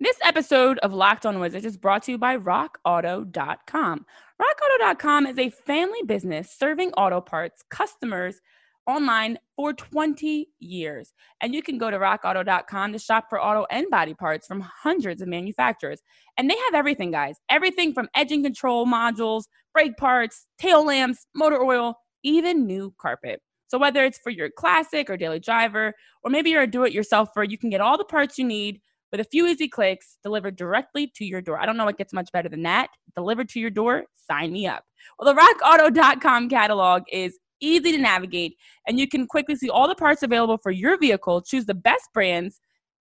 This 0.00 0.18
episode 0.24 0.78
of 0.78 0.92
Locked 0.92 1.24
On 1.24 1.38
Wizards 1.38 1.64
is 1.64 1.76
brought 1.76 2.02
to 2.04 2.12
you 2.12 2.18
by 2.18 2.36
RockAuto.com. 2.36 4.06
RockAuto.com 4.42 5.26
is 5.28 5.38
a 5.38 5.50
family 5.50 6.02
business 6.04 6.50
serving 6.50 6.92
auto 6.94 7.20
parts 7.20 7.62
customers 7.70 8.40
online 8.88 9.38
for 9.54 9.72
20 9.72 10.48
years. 10.58 11.14
And 11.40 11.54
you 11.54 11.62
can 11.62 11.78
go 11.78 11.92
to 11.92 11.98
rockauto.com 11.98 12.92
to 12.92 12.98
shop 12.98 13.26
for 13.30 13.40
auto 13.40 13.66
and 13.70 13.86
body 13.88 14.14
parts 14.14 14.48
from 14.48 14.60
hundreds 14.62 15.22
of 15.22 15.28
manufacturers. 15.28 16.00
And 16.36 16.50
they 16.50 16.56
have 16.56 16.74
everything, 16.74 17.12
guys 17.12 17.36
everything 17.48 17.94
from 17.94 18.08
engine 18.16 18.42
control 18.42 18.86
modules, 18.86 19.44
brake 19.72 19.96
parts, 19.96 20.46
tail 20.58 20.84
lamps, 20.84 21.26
motor 21.36 21.62
oil, 21.62 21.94
even 22.24 22.66
new 22.66 22.92
carpet. 23.00 23.40
So, 23.68 23.78
whether 23.78 24.04
it's 24.04 24.18
for 24.18 24.30
your 24.30 24.50
classic 24.50 25.08
or 25.08 25.16
daily 25.16 25.40
driver, 25.40 25.94
or 26.24 26.30
maybe 26.30 26.50
you're 26.50 26.62
a 26.62 26.66
do 26.66 26.82
it 26.82 26.92
yourselfer, 26.92 27.48
you 27.48 27.58
can 27.58 27.70
get 27.70 27.80
all 27.80 27.96
the 27.96 28.04
parts 28.04 28.38
you 28.38 28.44
need 28.44 28.80
with 29.14 29.24
a 29.24 29.30
few 29.30 29.46
easy 29.46 29.68
clicks 29.68 30.18
delivered 30.24 30.56
directly 30.56 31.08
to 31.14 31.24
your 31.24 31.40
door. 31.40 31.60
I 31.60 31.66
don't 31.66 31.76
know 31.76 31.84
what 31.84 31.96
gets 31.96 32.12
much 32.12 32.32
better 32.32 32.48
than 32.48 32.64
that. 32.64 32.88
Delivered 33.14 33.48
to 33.50 33.60
your 33.60 33.70
door, 33.70 34.06
sign 34.16 34.52
me 34.52 34.66
up. 34.66 34.82
Well, 35.16 35.32
the 35.32 35.40
rockauto.com 35.40 36.48
catalog 36.48 37.04
is 37.12 37.38
easy 37.60 37.92
to 37.92 37.98
navigate 37.98 38.56
and 38.88 38.98
you 38.98 39.06
can 39.06 39.28
quickly 39.28 39.54
see 39.54 39.70
all 39.70 39.86
the 39.86 39.94
parts 39.94 40.24
available 40.24 40.58
for 40.60 40.72
your 40.72 40.98
vehicle, 40.98 41.42
choose 41.42 41.64
the 41.64 41.74
best 41.74 42.08
brands 42.12 42.58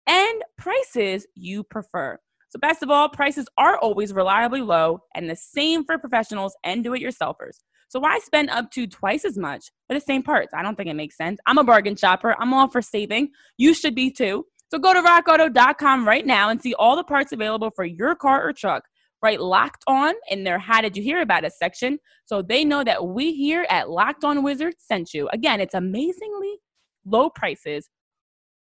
and 0.06 0.44
prices 0.60 1.26
you 1.34 1.64
prefer. 1.64 2.20
So, 2.50 2.60
best 2.60 2.84
of 2.84 2.92
all, 2.92 3.10
prices 3.10 3.48
are 3.58 3.80
always 3.80 4.14
reliably 4.14 4.62
low 4.62 5.00
and 5.16 5.28
the 5.28 5.36
same 5.36 5.86
for 5.86 5.98
professionals 5.98 6.56
and 6.64 6.84
do 6.84 6.94
it 6.94 7.02
yourselfers. 7.02 7.62
So, 7.88 8.00
why 8.00 8.20
spend 8.20 8.52
up 8.52 8.70
to 8.74 8.86
twice 8.86 9.26
as 9.26 9.40
much 9.40 9.72
for 9.88 9.96
the 9.96 10.02
same 10.02 10.22
parts? 10.22 10.54
I 10.54 10.62
don't 10.62 10.76
think 10.76 10.88
it 10.88 10.94
makes 10.94 11.18
sense. 11.18 11.40
I'm 11.48 11.58
a 11.58 11.64
bargain 11.64 11.96
shopper, 11.96 12.36
I'm 12.40 12.54
all 12.54 12.70
for 12.70 12.84
saving. 12.84 13.30
You 13.58 13.74
should 13.74 13.96
be 13.96 14.12
too. 14.12 14.46
So 14.72 14.80
go 14.80 14.94
to 14.94 15.02
rockauto.com 15.02 16.08
right 16.08 16.26
now 16.26 16.50
and 16.50 16.62
see 16.62 16.74
all 16.74 16.96
the 16.96 17.04
parts 17.04 17.32
available 17.32 17.72
for 17.76 17.86
your 17.86 18.16
car 18.16 18.48
or 18.48 18.54
truck. 18.54 18.84
Write, 19.22 19.40
locked 19.42 19.84
on 19.88 20.14
in 20.30 20.44
their 20.44 20.60
How 20.60 20.82
Did 20.82 20.98
You 20.98 21.04
Hear 21.04 21.22
About 21.22 21.46
Us 21.46 21.58
section 21.58 21.98
so 22.26 22.42
they 22.42 22.66
know 22.66 22.84
that 22.84 23.08
we 23.08 23.34
here 23.34 23.66
at 23.70 23.90
Locked 23.90 24.24
On 24.24 24.44
Wizards 24.44 24.78
sent 24.80 25.14
you. 25.14 25.30
Again, 25.30 25.62
it's 25.62 25.74
amazingly 25.74 26.58
low 27.06 27.30
prices, 27.30 27.90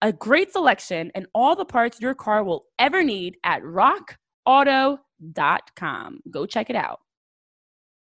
a 0.02 0.12
great 0.12 0.52
selection, 0.52 1.10
and 1.14 1.26
all 1.34 1.56
the 1.56 1.64
parts 1.64 2.00
your 2.00 2.14
car 2.14 2.44
will 2.44 2.66
ever 2.78 3.02
need 3.02 3.36
at 3.44 3.62
rockauto.com. 3.62 5.00
Go 6.30 6.46
check 6.46 6.70
it 6.70 6.76
out. 6.76 7.00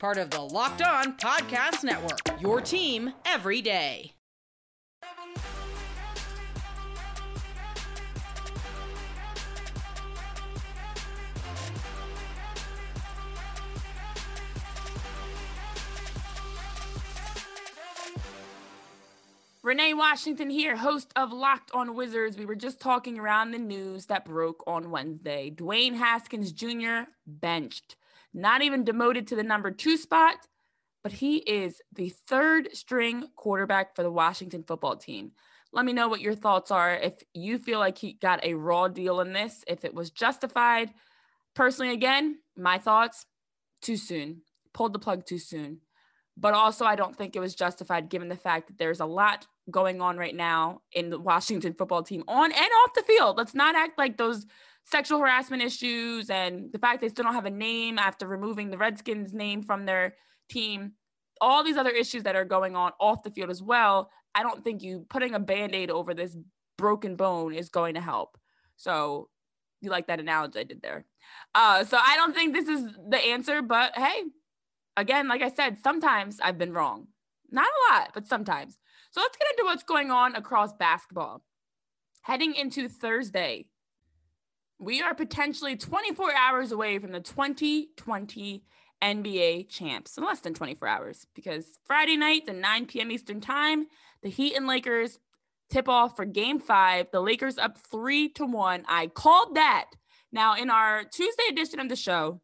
Part 0.00 0.16
of 0.16 0.30
the 0.30 0.40
Locked 0.40 0.80
On 0.80 1.14
Podcast 1.18 1.84
Network, 1.84 2.40
your 2.40 2.62
team 2.62 3.12
every 3.26 3.60
day. 3.60 4.14
Renee 19.62 19.92
Washington 19.92 20.48
here, 20.48 20.76
host 20.76 21.12
of 21.14 21.30
Locked 21.30 21.70
on 21.74 21.94
Wizards. 21.94 22.38
We 22.38 22.46
were 22.46 22.54
just 22.54 22.80
talking 22.80 23.18
around 23.18 23.50
the 23.50 23.58
news 23.58 24.06
that 24.06 24.24
broke 24.24 24.64
on 24.66 24.90
Wednesday. 24.90 25.52
Dwayne 25.54 25.94
Haskins 25.94 26.52
Jr. 26.52 27.10
benched, 27.26 27.96
not 28.32 28.62
even 28.62 28.84
demoted 28.84 29.26
to 29.28 29.36
the 29.36 29.42
number 29.42 29.70
two 29.70 29.96
spot, 29.96 30.36
but 31.02 31.12
he 31.12 31.38
is 31.38 31.80
the 31.92 32.10
third 32.26 32.68
string 32.72 33.24
quarterback 33.36 33.96
for 33.96 34.02
the 34.02 34.10
Washington 34.10 34.62
football 34.62 34.96
team. 34.96 35.32
Let 35.72 35.84
me 35.84 35.92
know 35.92 36.08
what 36.08 36.20
your 36.20 36.34
thoughts 36.34 36.70
are. 36.70 36.94
If 36.94 37.14
you 37.32 37.58
feel 37.58 37.78
like 37.78 37.98
he 37.98 38.14
got 38.14 38.44
a 38.44 38.54
raw 38.54 38.88
deal 38.88 39.20
in 39.20 39.32
this, 39.32 39.64
if 39.66 39.84
it 39.84 39.94
was 39.94 40.10
justified. 40.10 40.90
Personally, 41.54 41.92
again, 41.92 42.38
my 42.56 42.78
thoughts 42.78 43.26
too 43.82 43.96
soon, 43.96 44.42
pulled 44.74 44.92
the 44.92 44.98
plug 44.98 45.24
too 45.24 45.38
soon 45.38 45.80
but 46.40 46.54
also 46.54 46.84
I 46.84 46.96
don't 46.96 47.16
think 47.16 47.36
it 47.36 47.40
was 47.40 47.54
justified 47.54 48.08
given 48.08 48.28
the 48.28 48.36
fact 48.36 48.68
that 48.68 48.78
there's 48.78 49.00
a 49.00 49.06
lot 49.06 49.46
going 49.70 50.00
on 50.00 50.16
right 50.16 50.34
now 50.34 50.80
in 50.92 51.10
the 51.10 51.18
Washington 51.18 51.74
football 51.74 52.02
team 52.02 52.24
on 52.26 52.50
and 52.50 52.54
off 52.54 52.94
the 52.94 53.02
field. 53.02 53.36
Let's 53.36 53.54
not 53.54 53.74
act 53.74 53.98
like 53.98 54.16
those 54.16 54.46
sexual 54.84 55.18
harassment 55.18 55.62
issues 55.62 56.30
and 56.30 56.72
the 56.72 56.78
fact 56.78 57.00
they 57.00 57.08
still 57.08 57.24
don't 57.24 57.34
have 57.34 57.46
a 57.46 57.50
name 57.50 57.98
after 57.98 58.26
removing 58.26 58.70
the 58.70 58.78
Redskins 58.78 59.32
name 59.32 59.62
from 59.62 59.86
their 59.86 60.16
team, 60.50 60.92
all 61.40 61.62
these 61.62 61.76
other 61.76 61.90
issues 61.90 62.24
that 62.24 62.36
are 62.36 62.44
going 62.44 62.76
on 62.76 62.92
off 63.00 63.22
the 63.22 63.30
field 63.30 63.50
as 63.50 63.62
well. 63.62 64.10
I 64.34 64.42
don't 64.42 64.62
think 64.64 64.82
you 64.82 65.06
putting 65.08 65.34
a 65.34 65.40
band 65.40 65.74
aid 65.74 65.90
over 65.90 66.14
this 66.14 66.36
broken 66.76 67.16
bone 67.16 67.54
is 67.54 67.68
going 67.68 67.94
to 67.94 68.00
help. 68.00 68.36
So 68.76 69.28
you 69.80 69.90
like 69.90 70.06
that 70.08 70.20
analogy 70.20 70.60
I 70.60 70.64
did 70.64 70.82
there. 70.82 71.04
Uh, 71.54 71.84
so 71.84 71.98
I 71.98 72.16
don't 72.16 72.34
think 72.34 72.54
this 72.54 72.68
is 72.68 72.84
the 73.08 73.18
answer, 73.18 73.62
but 73.62 73.96
hey, 73.96 74.22
again, 74.96 75.28
like 75.28 75.42
I 75.42 75.50
said, 75.50 75.78
sometimes 75.82 76.40
I've 76.40 76.58
been 76.58 76.72
wrong. 76.72 77.08
Not 77.50 77.66
a 77.66 77.94
lot, 77.94 78.10
but 78.14 78.26
sometimes. 78.26 78.78
So 79.10 79.20
let's 79.20 79.36
get 79.36 79.48
into 79.50 79.64
what's 79.64 79.82
going 79.82 80.10
on 80.10 80.36
across 80.36 80.72
basketball. 80.72 81.42
Heading 82.22 82.54
into 82.54 82.88
Thursday, 82.88 83.66
we 84.80 85.02
are 85.02 85.14
potentially 85.14 85.76
24 85.76 86.34
hours 86.34 86.72
away 86.72 86.98
from 86.98 87.12
the 87.12 87.20
2020 87.20 88.64
NBA 89.02 89.68
champs, 89.68 90.16
in 90.16 90.24
less 90.24 90.40
than 90.40 90.54
24 90.54 90.88
hours, 90.88 91.26
because 91.34 91.66
Friday 91.84 92.16
night 92.16 92.46
the 92.46 92.54
9 92.54 92.86
p.m. 92.86 93.10
Eastern 93.10 93.40
Time, 93.40 93.86
the 94.22 94.30
Heat 94.30 94.56
and 94.56 94.66
Lakers 94.66 95.18
tip 95.70 95.88
off 95.88 96.16
for 96.16 96.24
game 96.24 96.58
five. 96.58 97.06
The 97.12 97.20
Lakers 97.20 97.58
up 97.58 97.78
three 97.90 98.30
to 98.30 98.46
one. 98.46 98.84
I 98.88 99.06
called 99.06 99.54
that. 99.54 99.86
Now, 100.32 100.56
in 100.56 100.70
our 100.70 101.04
Tuesday 101.04 101.44
edition 101.50 101.78
of 101.78 101.88
the 101.88 101.96
show, 101.96 102.40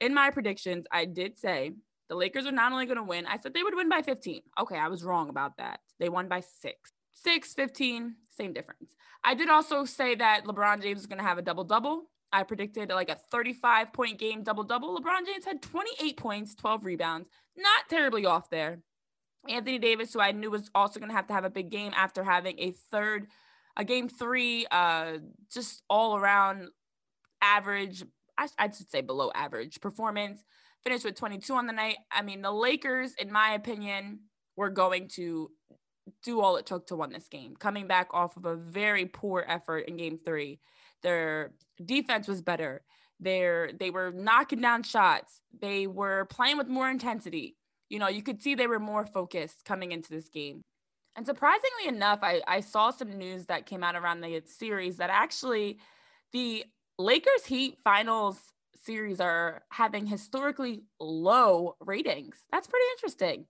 in 0.00 0.12
my 0.12 0.30
predictions, 0.30 0.86
I 0.90 1.04
did 1.04 1.38
say 1.38 1.72
the 2.08 2.16
Lakers 2.16 2.46
are 2.46 2.52
not 2.52 2.72
only 2.72 2.86
going 2.86 2.98
to 2.98 3.02
win, 3.02 3.26
I 3.26 3.38
said 3.38 3.54
they 3.54 3.62
would 3.62 3.74
win 3.74 3.88
by 3.88 4.02
15. 4.02 4.42
Okay, 4.60 4.76
I 4.76 4.88
was 4.88 5.04
wrong 5.04 5.28
about 5.28 5.56
that. 5.58 5.80
They 5.98 6.08
won 6.08 6.28
by 6.28 6.40
six. 6.40 6.92
Six, 7.22 7.54
15, 7.54 8.14
same 8.36 8.52
difference. 8.52 8.94
I 9.24 9.34
did 9.34 9.48
also 9.48 9.84
say 9.84 10.14
that 10.16 10.44
LeBron 10.44 10.82
James 10.82 11.00
is 11.00 11.06
going 11.06 11.18
to 11.18 11.24
have 11.24 11.38
a 11.38 11.42
double 11.42 11.64
double. 11.64 12.10
I 12.32 12.42
predicted 12.42 12.90
like 12.90 13.08
a 13.08 13.14
35 13.14 13.92
point 13.92 14.18
game 14.18 14.42
double 14.42 14.64
double. 14.64 14.96
LeBron 14.98 15.26
James 15.26 15.46
had 15.46 15.62
28 15.62 16.16
points, 16.16 16.54
12 16.54 16.84
rebounds. 16.84 17.28
Not 17.56 17.88
terribly 17.88 18.26
off 18.26 18.50
there. 18.50 18.80
Anthony 19.48 19.78
Davis, 19.78 20.12
who 20.12 20.20
I 20.20 20.32
knew 20.32 20.50
was 20.50 20.70
also 20.74 21.00
going 21.00 21.08
to 21.08 21.16
have 21.16 21.28
to 21.28 21.32
have 21.32 21.44
a 21.44 21.50
big 21.50 21.70
game 21.70 21.92
after 21.96 22.22
having 22.22 22.58
a 22.58 22.72
third, 22.90 23.28
a 23.76 23.84
game 23.84 24.08
three, 24.08 24.66
uh, 24.70 25.18
just 25.50 25.82
all 25.88 26.16
around 26.16 26.68
average, 27.40 28.04
I, 28.36 28.48
I 28.58 28.70
should 28.70 28.90
say 28.90 29.00
below 29.00 29.30
average 29.34 29.80
performance. 29.80 30.44
Finished 30.84 31.04
with 31.04 31.16
22 31.16 31.52
on 31.54 31.66
the 31.66 31.72
night. 31.72 31.96
I 32.12 32.22
mean, 32.22 32.42
the 32.42 32.52
Lakers, 32.52 33.14
in 33.14 33.32
my 33.32 33.54
opinion, 33.54 34.20
were 34.56 34.70
going 34.70 35.08
to 35.14 35.50
do 36.22 36.40
all 36.40 36.56
it 36.56 36.66
took 36.66 36.86
to 36.88 36.96
win 36.96 37.10
this 37.10 37.28
game. 37.28 37.56
Coming 37.56 37.86
back 37.86 38.08
off 38.12 38.36
of 38.36 38.44
a 38.44 38.54
very 38.56 39.06
poor 39.06 39.44
effort 39.46 39.80
in 39.88 39.96
game 39.96 40.18
three, 40.24 40.60
their 41.02 41.52
defense 41.84 42.28
was 42.28 42.42
better. 42.42 42.82
They're, 43.18 43.70
they 43.72 43.90
were 43.90 44.12
knocking 44.12 44.60
down 44.60 44.82
shots. 44.82 45.40
They 45.58 45.86
were 45.86 46.26
playing 46.26 46.58
with 46.58 46.68
more 46.68 46.90
intensity 46.90 47.56
you 47.88 47.98
know, 47.98 48.08
you 48.08 48.22
could 48.22 48.42
see 48.42 48.54
they 48.54 48.66
were 48.66 48.80
more 48.80 49.06
focused 49.06 49.64
coming 49.64 49.92
into 49.92 50.10
this 50.10 50.28
game. 50.28 50.62
And 51.14 51.24
surprisingly 51.24 51.88
enough, 51.88 52.18
I, 52.22 52.42
I 52.46 52.60
saw 52.60 52.90
some 52.90 53.16
news 53.16 53.46
that 53.46 53.66
came 53.66 53.82
out 53.82 53.96
around 53.96 54.20
the 54.20 54.42
series 54.46 54.98
that 54.98 55.10
actually 55.10 55.78
the 56.32 56.64
Lakers 56.98 57.46
Heat 57.46 57.78
finals 57.82 58.38
series 58.84 59.20
are 59.20 59.62
having 59.70 60.06
historically 60.06 60.82
low 61.00 61.76
ratings. 61.80 62.36
That's 62.52 62.66
pretty 62.66 62.84
interesting. 62.96 63.46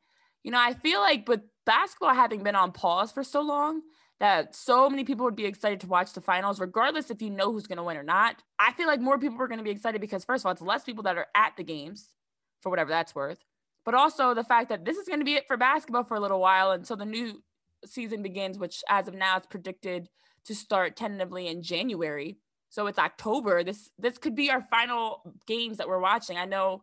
You 0.47 0.53
know, 0.53 0.61
I 0.61 0.73
feel 0.73 1.01
like 1.01 1.29
with 1.29 1.43
basketball 1.67 2.15
having 2.15 2.43
been 2.43 2.57
on 2.57 2.73
pause 2.73 3.13
for 3.13 3.23
so 3.23 3.43
long, 3.43 3.83
that 4.19 4.55
so 4.55 4.89
many 4.89 5.05
people 5.05 5.27
would 5.27 5.37
be 5.37 5.45
excited 5.45 5.81
to 5.81 5.87
watch 5.87 6.15
the 6.15 6.23
finals, 6.23 6.59
regardless 6.59 7.11
if 7.11 7.21
you 7.21 7.29
know 7.29 7.53
who's 7.53 7.67
going 7.67 7.77
to 7.77 7.85
win 7.85 7.99
or 7.99 8.03
not. 8.03 8.43
I 8.59 8.73
feel 8.73 8.87
like 8.87 9.01
more 9.01 9.19
people 9.19 9.43
are 9.43 9.49
going 9.49 9.59
to 9.59 9.65
be 9.65 9.71
excited 9.71 10.01
because, 10.01 10.25
first 10.25 10.41
of 10.41 10.47
all, 10.47 10.53
it's 10.53 10.63
less 10.63 10.85
people 10.85 11.03
that 11.03 11.19
are 11.19 11.27
at 11.35 11.53
the 11.59 11.65
games 11.65 12.15
for 12.63 12.71
whatever 12.71 12.89
that's 12.89 13.15
worth 13.15 13.45
but 13.87 13.95
also 13.95 14.35
the 14.35 14.45
fact 14.45 14.69
that 14.69 14.85
this 14.85 14.99
is 14.99 15.09
going 15.09 15.21
to 15.21 15.25
be 15.25 15.37
it 15.37 15.47
for 15.47 15.57
basketball 15.57 16.05
for 16.05 16.17
a 16.17 16.21
little 16.21 16.41
while 16.41 16.73
until 16.73 16.97
the 16.97 17.07
new 17.07 17.41
season 17.87 18.21
begins, 18.21 18.59
which 18.59 18.83
as 18.91 19.07
of 19.07 19.15
now 19.15 19.39
is 19.39 19.47
predicted 19.49 20.09
to 20.45 20.55
start 20.55 20.97
tentatively 20.97 21.47
in 21.47 21.63
January. 21.63 22.37
So 22.69 22.89
it's 22.89 22.99
October. 22.99 23.63
This 23.63 23.89
this 23.97 24.19
could 24.19 24.35
be 24.35 24.51
our 24.51 24.61
final 24.61 25.37
games 25.47 25.79
that 25.79 25.89
we're 25.89 26.01
watching. 26.01 26.37
I 26.37 26.45
know 26.47 26.83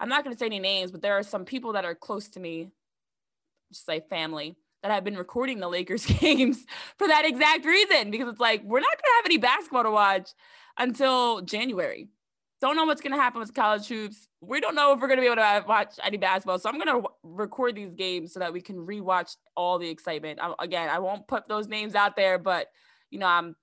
I'm 0.00 0.08
not 0.08 0.24
going 0.24 0.34
to 0.34 0.38
say 0.38 0.46
any 0.46 0.58
names, 0.58 0.90
but 0.90 1.02
there 1.02 1.16
are 1.16 1.22
some 1.22 1.44
people 1.44 1.72
that 1.74 1.84
are 1.84 1.94
close 1.94 2.28
to 2.30 2.40
me, 2.40 2.72
just 3.70 3.86
say 3.86 4.00
family, 4.08 4.56
that 4.82 4.90
have 4.90 5.04
been 5.04 5.16
recording 5.16 5.60
the 5.60 5.68
Lakers 5.68 6.06
games 6.20 6.64
for 6.98 7.08
that 7.08 7.24
exact 7.24 7.64
reason 7.64 8.10
because 8.10 8.28
it's 8.28 8.40
like 8.40 8.62
we're 8.64 8.80
not 8.80 8.98
to 8.98 9.16
have 9.16 9.26
any 9.26 9.38
basketball 9.38 9.84
to 9.84 9.90
watch 9.90 10.30
until 10.78 11.40
January. 11.42 12.08
Don't 12.60 12.76
know 12.76 12.84
what's 12.84 13.00
to 13.12 13.20
happen 13.20 13.40
with 13.40 13.54
college 13.54 13.88
hoops. 13.88 14.28
We 14.42 14.60
don't 14.60 14.74
know 14.74 14.92
if 14.92 15.00
we're 15.00 15.08
to 15.18 15.22
be 15.22 15.28
able 15.28 15.36
to 15.36 15.64
watch 15.66 15.94
any 16.04 16.18
basketball. 16.18 16.58
So 16.58 16.68
I'm 16.68 16.78
to 17.02 17.08
record 17.22 17.74
these 17.74 17.94
games 17.94 18.34
so 18.34 18.40
that 18.40 18.52
we 18.52 18.60
can 18.60 18.86
rewatch 18.86 19.36
all 19.56 19.78
the 19.78 19.88
excitement. 19.88 20.40
I, 20.42 20.52
again, 20.58 20.90
I 20.90 20.98
won't 20.98 21.26
put 21.26 21.48
those 21.48 21.68
names 21.68 21.94
out 21.94 22.16
there, 22.16 22.38
but 22.38 22.66
you 23.10 23.18
know, 23.18 23.26
I'm 23.26 23.56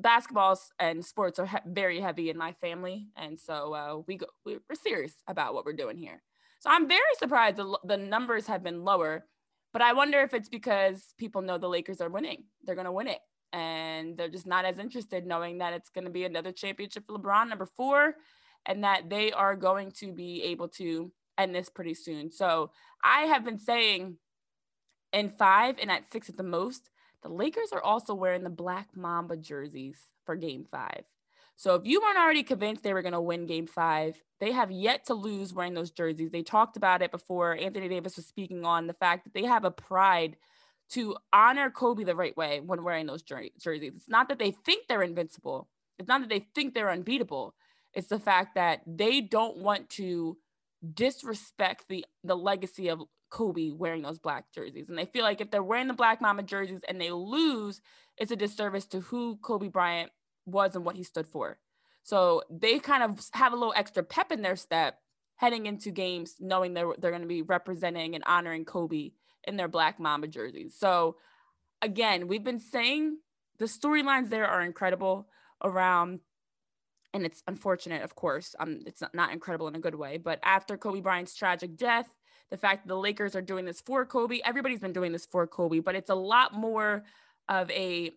basketballs 0.00 0.58
and 0.78 1.04
sports 1.04 1.38
are 1.38 1.46
he- 1.46 1.58
very 1.66 2.00
heavy 2.00 2.30
in 2.30 2.36
my 2.38 2.52
family, 2.52 3.08
and 3.16 3.38
so 3.38 3.74
uh, 3.74 4.02
we 4.06 4.16
go 4.16 4.26
we're 4.44 4.60
serious 4.82 5.14
about 5.26 5.54
what 5.54 5.64
we're 5.64 5.72
doing 5.72 5.96
here. 5.96 6.22
So 6.60 6.70
I'm 6.70 6.88
very 6.88 7.00
surprised 7.18 7.56
the, 7.56 7.78
the 7.84 7.96
numbers 7.96 8.46
have 8.46 8.62
been 8.62 8.84
lower, 8.84 9.24
but 9.72 9.82
I 9.82 9.92
wonder 9.92 10.20
if 10.20 10.34
it's 10.34 10.48
because 10.48 11.14
people 11.18 11.42
know 11.42 11.58
the 11.58 11.68
Lakers 11.68 12.00
are 12.00 12.08
winning. 12.10 12.44
They're 12.64 12.74
going 12.74 12.86
to 12.86 12.92
win 12.92 13.08
it, 13.08 13.20
and 13.52 14.16
they're 14.16 14.28
just 14.28 14.46
not 14.46 14.64
as 14.64 14.78
interested 14.78 15.26
knowing 15.26 15.58
that 15.58 15.72
it's 15.72 15.90
going 15.90 16.04
to 16.04 16.10
be 16.10 16.24
another 16.24 16.52
championship 16.52 17.06
for 17.06 17.18
LeBron, 17.18 17.48
number 17.48 17.66
four 17.66 18.16
and 18.66 18.84
that 18.84 19.10
they 19.10 19.32
are 19.32 19.56
going 19.56 19.90
to 19.90 20.12
be 20.12 20.42
able 20.42 20.68
to 20.68 21.10
end 21.38 21.54
this 21.54 21.68
pretty 21.68 21.94
soon. 21.94 22.30
So 22.30 22.70
I 23.02 23.22
have 23.22 23.44
been 23.44 23.58
saying 23.58 24.16
in 25.12 25.30
five 25.30 25.76
and 25.80 25.90
at 25.90 26.12
six 26.12 26.28
at 26.28 26.36
the 26.36 26.42
most, 26.42 26.90
the 27.22 27.28
Lakers 27.28 27.72
are 27.72 27.82
also 27.82 28.14
wearing 28.14 28.44
the 28.44 28.50
Black 28.50 28.88
Mamba 28.96 29.36
jerseys 29.36 29.98
for 30.24 30.36
game 30.36 30.66
five. 30.70 31.04
So 31.62 31.76
if 31.76 31.82
you 31.84 32.00
weren't 32.00 32.18
already 32.18 32.42
convinced 32.42 32.82
they 32.82 32.92
were 32.92 33.02
going 33.02 33.12
to 33.12 33.20
win 33.20 33.46
game 33.46 33.68
five, 33.68 34.20
they 34.40 34.50
have 34.50 34.72
yet 34.72 35.06
to 35.06 35.14
lose 35.14 35.54
wearing 35.54 35.74
those 35.74 35.92
jerseys. 35.92 36.32
They 36.32 36.42
talked 36.42 36.76
about 36.76 37.02
it 37.02 37.12
before 37.12 37.56
Anthony 37.56 37.88
Davis 37.88 38.16
was 38.16 38.26
speaking 38.26 38.64
on 38.64 38.88
the 38.88 38.94
fact 38.94 39.22
that 39.22 39.32
they 39.32 39.44
have 39.44 39.64
a 39.64 39.70
pride 39.70 40.36
to 40.90 41.16
honor 41.32 41.70
Kobe 41.70 42.02
the 42.02 42.16
right 42.16 42.36
way 42.36 42.58
when 42.58 42.82
wearing 42.82 43.06
those 43.06 43.22
jerseys. 43.22 43.92
It's 43.94 44.08
not 44.08 44.28
that 44.28 44.40
they 44.40 44.50
think 44.50 44.88
they're 44.88 45.04
invincible. 45.04 45.68
It's 46.00 46.08
not 46.08 46.22
that 46.22 46.30
they 46.30 46.48
think 46.52 46.74
they're 46.74 46.90
unbeatable. 46.90 47.54
It's 47.94 48.08
the 48.08 48.18
fact 48.18 48.56
that 48.56 48.80
they 48.84 49.20
don't 49.20 49.58
want 49.58 49.88
to 49.90 50.38
disrespect 50.92 51.84
the 51.88 52.04
the 52.24 52.36
legacy 52.36 52.88
of 52.88 53.02
Kobe 53.30 53.70
wearing 53.70 54.02
those 54.02 54.18
black 54.18 54.46
jerseys. 54.52 54.88
And 54.88 54.98
they 54.98 55.06
feel 55.06 55.22
like 55.22 55.40
if 55.40 55.52
they're 55.52 55.62
wearing 55.62 55.86
the 55.86 55.94
Black 55.94 56.20
Mamba 56.20 56.42
jerseys 56.42 56.80
and 56.88 57.00
they 57.00 57.12
lose, 57.12 57.80
it's 58.18 58.32
a 58.32 58.36
disservice 58.36 58.86
to 58.86 58.98
who 58.98 59.36
Kobe 59.36 59.68
Bryant 59.68 60.10
was 60.46 60.74
and 60.74 60.84
what 60.84 60.96
he 60.96 61.04
stood 61.04 61.26
for. 61.26 61.58
So 62.02 62.42
they 62.50 62.78
kind 62.78 63.02
of 63.02 63.20
have 63.32 63.52
a 63.52 63.56
little 63.56 63.74
extra 63.76 64.02
pep 64.02 64.32
in 64.32 64.42
their 64.42 64.56
step 64.56 64.98
heading 65.36 65.66
into 65.66 65.90
games, 65.90 66.36
knowing 66.40 66.74
they're, 66.74 66.92
they're 66.98 67.10
going 67.10 67.22
to 67.22 67.28
be 67.28 67.42
representing 67.42 68.14
and 68.14 68.24
honoring 68.24 68.64
Kobe 68.64 69.10
in 69.44 69.56
their 69.56 69.68
Black 69.68 69.98
Mamba 69.98 70.28
jerseys. 70.28 70.76
So 70.78 71.16
again, 71.80 72.28
we've 72.28 72.44
been 72.44 72.60
saying 72.60 73.18
the 73.58 73.64
storylines 73.66 74.30
there 74.30 74.46
are 74.46 74.62
incredible 74.62 75.28
around 75.62 76.20
and 77.14 77.26
it's 77.26 77.42
unfortunate, 77.46 78.02
of 78.02 78.14
course. 78.14 78.54
Um, 78.58 78.80
it's 78.86 79.02
not, 79.12 79.32
incredible 79.32 79.68
in 79.68 79.74
a 79.74 79.80
good 79.80 79.94
way. 79.94 80.16
But 80.16 80.40
after 80.42 80.76
Kobe 80.76 81.00
Bryant's 81.00 81.34
tragic 81.34 81.76
death, 81.76 82.08
the 82.50 82.56
fact 82.56 82.84
that 82.84 82.88
the 82.88 82.98
Lakers 82.98 83.36
are 83.36 83.42
doing 83.42 83.64
this 83.64 83.80
for 83.80 84.06
Kobe, 84.06 84.40
everybody's 84.44 84.80
been 84.80 84.92
doing 84.92 85.12
this 85.12 85.26
for 85.26 85.46
Kobe, 85.46 85.80
but 85.80 85.94
it's 85.94 86.10
a 86.10 86.14
lot 86.14 86.54
more 86.54 87.04
of 87.48 87.70
a, 87.70 88.12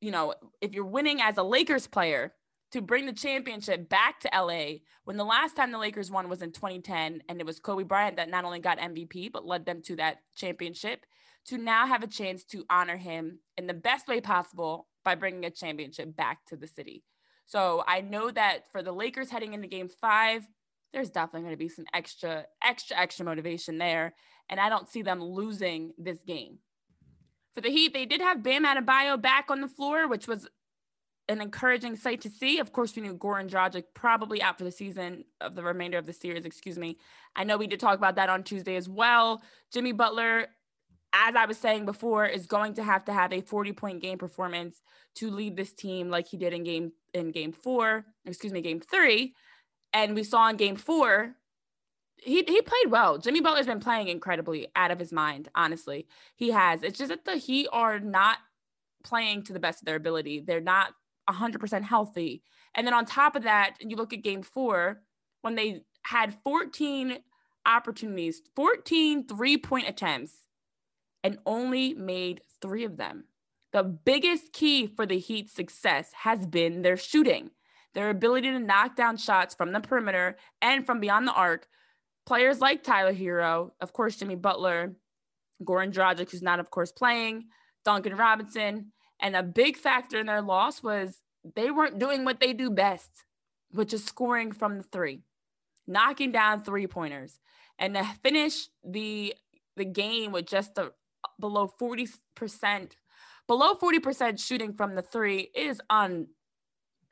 you 0.00 0.10
know, 0.10 0.34
if 0.60 0.72
you're 0.72 0.84
winning 0.84 1.20
as 1.20 1.36
a 1.36 1.42
Lakers 1.42 1.86
player 1.86 2.32
to 2.72 2.82
bring 2.82 3.06
the 3.06 3.12
championship 3.12 3.88
back 3.88 4.20
to 4.20 4.30
LA 4.34 4.78
when 5.04 5.16
the 5.16 5.24
last 5.24 5.56
time 5.56 5.70
the 5.70 5.78
Lakers 5.78 6.10
won 6.10 6.28
was 6.28 6.42
in 6.42 6.52
2010, 6.52 7.22
and 7.28 7.40
it 7.40 7.46
was 7.46 7.60
Kobe 7.60 7.84
Bryant 7.84 8.16
that 8.16 8.28
not 8.28 8.44
only 8.44 8.58
got 8.58 8.78
MVP, 8.78 9.32
but 9.32 9.46
led 9.46 9.64
them 9.64 9.82
to 9.82 9.96
that 9.96 10.18
championship, 10.34 11.06
to 11.46 11.58
now 11.58 11.86
have 11.86 12.02
a 12.02 12.08
chance 12.08 12.44
to 12.44 12.64
honor 12.68 12.96
him 12.96 13.38
in 13.56 13.66
the 13.66 13.74
best 13.74 14.08
way 14.08 14.20
possible 14.20 14.88
by 15.04 15.14
bringing 15.14 15.44
a 15.44 15.50
championship 15.50 16.16
back 16.16 16.44
to 16.46 16.56
the 16.56 16.66
city. 16.66 17.04
So 17.46 17.84
I 17.86 18.00
know 18.00 18.30
that 18.32 18.70
for 18.72 18.82
the 18.82 18.92
Lakers 18.92 19.30
heading 19.30 19.54
into 19.54 19.68
game 19.68 19.88
five, 19.88 20.44
there's 20.92 21.10
definitely 21.10 21.42
going 21.42 21.52
to 21.52 21.56
be 21.56 21.68
some 21.68 21.84
extra, 21.94 22.46
extra, 22.62 22.96
extra 22.96 23.24
motivation 23.24 23.78
there. 23.78 24.14
And 24.48 24.58
I 24.58 24.68
don't 24.68 24.88
see 24.88 25.02
them 25.02 25.22
losing 25.22 25.92
this 25.98 26.18
game. 26.26 26.58
For 27.56 27.60
the 27.62 27.70
Heat, 27.70 27.92
they 27.92 28.06
did 28.06 28.20
have 28.20 28.44
Bam 28.44 28.64
Adebayo 28.64 29.20
back 29.20 29.46
on 29.50 29.60
the 29.60 29.68
floor, 29.68 30.06
which 30.06 30.28
was 30.28 30.46
an 31.28 31.40
encouraging 31.40 31.96
sight 31.96 32.20
to 32.20 32.30
see. 32.30 32.60
Of 32.60 32.72
course, 32.72 32.94
we 32.94 33.02
knew 33.02 33.14
Goran 33.14 33.48
Dragic 33.48 33.84
probably 33.94 34.40
out 34.40 34.58
for 34.58 34.64
the 34.64 34.70
season 34.70 35.24
of 35.40 35.56
the 35.56 35.62
remainder 35.64 35.98
of 35.98 36.06
the 36.06 36.12
series, 36.12 36.44
excuse 36.44 36.78
me. 36.78 36.98
I 37.34 37.42
know 37.42 37.56
we 37.56 37.66
did 37.66 37.80
talk 37.80 37.96
about 37.96 38.16
that 38.16 38.28
on 38.28 38.44
Tuesday 38.44 38.76
as 38.76 38.88
well. 38.88 39.42
Jimmy 39.72 39.92
Butler 39.92 40.46
as 41.14 41.34
I 41.34 41.46
was 41.46 41.56
saying 41.56 41.86
before, 41.86 42.26
is 42.26 42.46
going 42.46 42.74
to 42.74 42.84
have 42.84 43.04
to 43.06 43.12
have 43.12 43.32
a 43.32 43.40
40 43.40 43.72
point 43.72 44.02
game 44.02 44.18
performance 44.18 44.82
to 45.16 45.30
lead 45.30 45.56
this 45.56 45.72
team 45.72 46.10
like 46.10 46.26
he 46.28 46.36
did 46.36 46.52
in 46.52 46.62
game 46.62 46.92
in 47.14 47.30
game 47.30 47.52
four, 47.52 48.04
excuse 48.26 48.52
me, 48.52 48.60
game 48.60 48.80
three. 48.80 49.34
And 49.92 50.14
we 50.14 50.24
saw 50.24 50.48
in 50.48 50.56
game 50.56 50.76
four, 50.76 51.34
he 52.22 52.44
he 52.46 52.62
played 52.62 52.90
well. 52.90 53.18
Jimmy 53.18 53.40
Butler's 53.40 53.66
been 53.66 53.80
playing 53.80 54.08
incredibly 54.08 54.68
out 54.74 54.90
of 54.90 54.98
his 54.98 55.12
mind, 55.12 55.48
honestly. 55.54 56.06
He 56.34 56.50
has. 56.50 56.82
It's 56.82 56.98
just 56.98 57.10
that 57.10 57.24
the 57.24 57.36
Heat 57.36 57.68
are 57.72 57.98
not 58.00 58.38
playing 59.04 59.44
to 59.44 59.52
the 59.52 59.60
best 59.60 59.82
of 59.82 59.86
their 59.86 59.96
ability. 59.96 60.40
They're 60.40 60.60
not 60.60 60.92
100% 61.30 61.82
healthy. 61.82 62.42
And 62.74 62.86
then 62.86 62.94
on 62.94 63.04
top 63.04 63.36
of 63.36 63.44
that, 63.44 63.76
you 63.80 63.96
look 63.96 64.12
at 64.12 64.22
game 64.22 64.42
four, 64.42 65.02
when 65.42 65.54
they 65.54 65.82
had 66.02 66.36
14 66.44 67.18
opportunities, 67.64 68.42
14 68.54 69.26
three 69.26 69.56
point 69.56 69.88
attempts, 69.88 70.32
and 71.22 71.38
only 71.46 71.94
made 71.94 72.40
three 72.60 72.84
of 72.84 72.96
them. 72.96 73.24
The 73.72 73.82
biggest 73.82 74.52
key 74.52 74.86
for 74.86 75.06
the 75.06 75.18
Heat's 75.18 75.52
success 75.52 76.12
has 76.22 76.46
been 76.46 76.82
their 76.82 76.96
shooting, 76.96 77.50
their 77.94 78.10
ability 78.10 78.50
to 78.50 78.58
knock 78.58 78.96
down 78.96 79.16
shots 79.16 79.54
from 79.54 79.72
the 79.72 79.80
perimeter 79.80 80.36
and 80.62 80.86
from 80.86 81.00
beyond 81.00 81.26
the 81.26 81.32
arc. 81.32 81.68
Players 82.26 82.60
like 82.60 82.82
Tyler 82.82 83.14
Herro, 83.14 83.70
of 83.80 83.92
course, 83.92 84.16
Jimmy 84.16 84.34
Butler, 84.34 84.94
Goran 85.64 85.92
Dragic, 85.92 86.30
who's 86.30 86.42
not, 86.42 86.60
of 86.60 86.70
course, 86.70 86.92
playing, 86.92 87.46
Duncan 87.84 88.16
Robinson. 88.16 88.92
And 89.20 89.36
a 89.36 89.42
big 89.42 89.76
factor 89.76 90.18
in 90.18 90.26
their 90.26 90.42
loss 90.42 90.82
was 90.82 91.22
they 91.54 91.70
weren't 91.70 91.98
doing 91.98 92.24
what 92.24 92.40
they 92.40 92.52
do 92.52 92.68
best, 92.70 93.10
which 93.70 93.94
is 93.94 94.04
scoring 94.04 94.52
from 94.52 94.78
the 94.78 94.82
three, 94.82 95.22
knocking 95.86 96.32
down 96.32 96.62
three 96.62 96.86
pointers. 96.86 97.38
And 97.78 97.94
to 97.94 98.04
finish 98.22 98.68
the 98.84 99.34
the 99.76 99.84
game 99.84 100.32
with 100.32 100.46
just 100.46 100.78
a 100.78 100.92
below 101.38 101.70
40% 101.80 102.08
below 103.46 103.74
40% 103.74 104.40
shooting 104.40 104.72
from 104.72 104.94
the 104.94 105.02
three 105.02 105.50
is 105.54 105.80
un, 105.90 106.28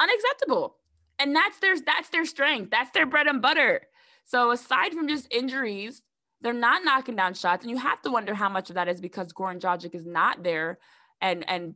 unacceptable. 0.00 0.76
And 1.18 1.34
that's 1.34 1.58
their 1.58 1.76
that's 1.80 2.08
their 2.08 2.24
strength. 2.24 2.70
That's 2.70 2.90
their 2.90 3.06
bread 3.06 3.26
and 3.26 3.40
butter. 3.40 3.82
So 4.24 4.50
aside 4.50 4.92
from 4.92 5.08
just 5.08 5.32
injuries, 5.32 6.02
they're 6.40 6.52
not 6.52 6.84
knocking 6.84 7.16
down 7.16 7.34
shots. 7.34 7.64
And 7.64 7.70
you 7.70 7.78
have 7.78 8.02
to 8.02 8.10
wonder 8.10 8.34
how 8.34 8.48
much 8.48 8.68
of 8.70 8.74
that 8.74 8.88
is 8.88 9.00
because 9.00 9.32
Goran 9.32 9.60
Dragic 9.60 9.94
is 9.94 10.06
not 10.06 10.42
there 10.42 10.78
and 11.20 11.48
and 11.48 11.74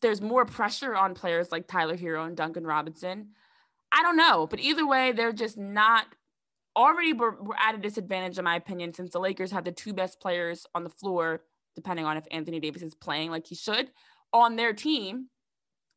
there's 0.00 0.20
more 0.20 0.44
pressure 0.44 0.94
on 0.94 1.14
players 1.14 1.50
like 1.50 1.66
Tyler 1.66 1.96
Herro 1.96 2.26
and 2.26 2.36
Duncan 2.36 2.64
Robinson. 2.64 3.30
I 3.92 4.02
don't 4.02 4.16
know, 4.16 4.46
but 4.46 4.60
either 4.60 4.86
way, 4.86 5.12
they're 5.12 5.32
just 5.32 5.56
not 5.56 6.06
already 6.76 7.12
were, 7.12 7.42
were 7.42 7.56
at 7.58 7.74
a 7.74 7.78
disadvantage, 7.78 8.38
in 8.38 8.44
my 8.44 8.56
opinion, 8.56 8.92
since 8.92 9.12
the 9.12 9.18
Lakers 9.18 9.50
have 9.52 9.64
the 9.64 9.72
two 9.72 9.92
best 9.92 10.20
players 10.20 10.66
on 10.74 10.84
the 10.84 10.90
floor, 10.90 11.42
depending 11.74 12.04
on 12.04 12.16
if 12.16 12.24
Anthony 12.30 12.60
Davis 12.60 12.82
is 12.82 12.94
playing 12.94 13.30
like 13.30 13.46
he 13.46 13.54
should 13.54 13.90
on 14.32 14.56
their 14.56 14.72
team. 14.72 15.28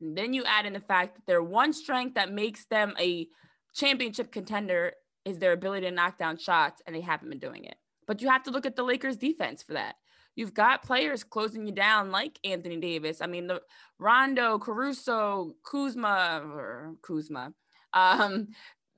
And 0.02 0.18
then 0.18 0.34
you 0.34 0.44
add 0.46 0.66
in 0.66 0.74
the 0.74 0.80
fact 0.80 1.16
that 1.16 1.26
their 1.26 1.44
one 1.44 1.74
strength 1.74 2.16
that 2.16 2.32
makes 2.32 2.66
them 2.66 2.94
a 3.00 3.28
championship 3.76 4.32
contender 4.32 4.94
is 5.26 5.40
their 5.40 5.52
ability 5.52 5.88
to 5.88 5.92
knock 5.92 6.18
down 6.18 6.38
shots, 6.38 6.82
and 6.86 6.96
they 6.96 7.02
haven't 7.02 7.30
been 7.30 7.40
doing 7.40 7.66
it. 7.66 7.76
But 8.08 8.22
you 8.22 8.30
have 8.30 8.44
to 8.44 8.52
look 8.52 8.66
at 8.66 8.76
the 8.76 8.84
Lakers 8.84 9.18
defense 9.18 9.62
for 9.62 9.74
that. 9.74 9.96
You've 10.36 10.54
got 10.54 10.84
players 10.84 11.24
closing 11.24 11.66
you 11.66 11.74
down 11.74 12.12
like 12.12 12.40
Anthony 12.44 12.78
Davis. 12.78 13.22
I 13.22 13.28
mean, 13.28 13.48
the 13.48 13.62
Rondo, 14.00 14.58
Caruso, 14.58 15.56
Kuzma, 15.70 16.42
or 16.46 16.96
Kuzma. 17.02 17.54
Um, 17.94 18.48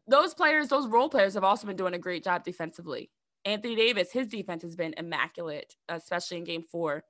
those 0.07 0.34
players, 0.34 0.67
those 0.67 0.88
role 0.88 1.10
players 1.10 1.34
have 1.34 1.43
also 1.43 1.67
been 1.67 1.75
doing 1.75 1.93
a 1.93 1.99
great 1.99 2.23
job 2.23 2.43
defensively. 2.43 3.10
Anthony 3.43 3.75
Davis, 3.75 4.12
his 4.12 4.27
defense 4.27 4.62
has 4.62 4.75
been 4.75 4.93
immaculate, 4.97 5.75
especially 5.89 6.38
in 6.38 6.43
game 6.43 6.63
four. 6.71 7.03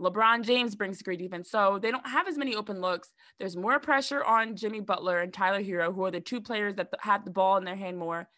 LeBron 0.00 0.44
James 0.44 0.74
brings 0.74 1.02
great 1.02 1.18
defense. 1.18 1.50
So 1.50 1.78
they 1.80 1.90
don't 1.90 2.06
have 2.06 2.28
as 2.28 2.38
many 2.38 2.54
open 2.54 2.80
looks. 2.80 3.12
There's 3.38 3.56
more 3.56 3.80
pressure 3.80 4.22
on 4.22 4.54
Jimmy 4.54 4.80
Butler 4.80 5.18
and 5.20 5.32
Tyler 5.32 5.62
Herro, 5.62 5.94
who 5.94 6.04
are 6.04 6.10
the 6.10 6.20
two 6.20 6.40
players 6.40 6.74
that 6.76 6.88
have 7.00 7.24
the 7.24 7.30
ball 7.30 7.56
in 7.56 7.64
their 7.64 7.76
hand 7.76 7.98
more. 7.98 8.28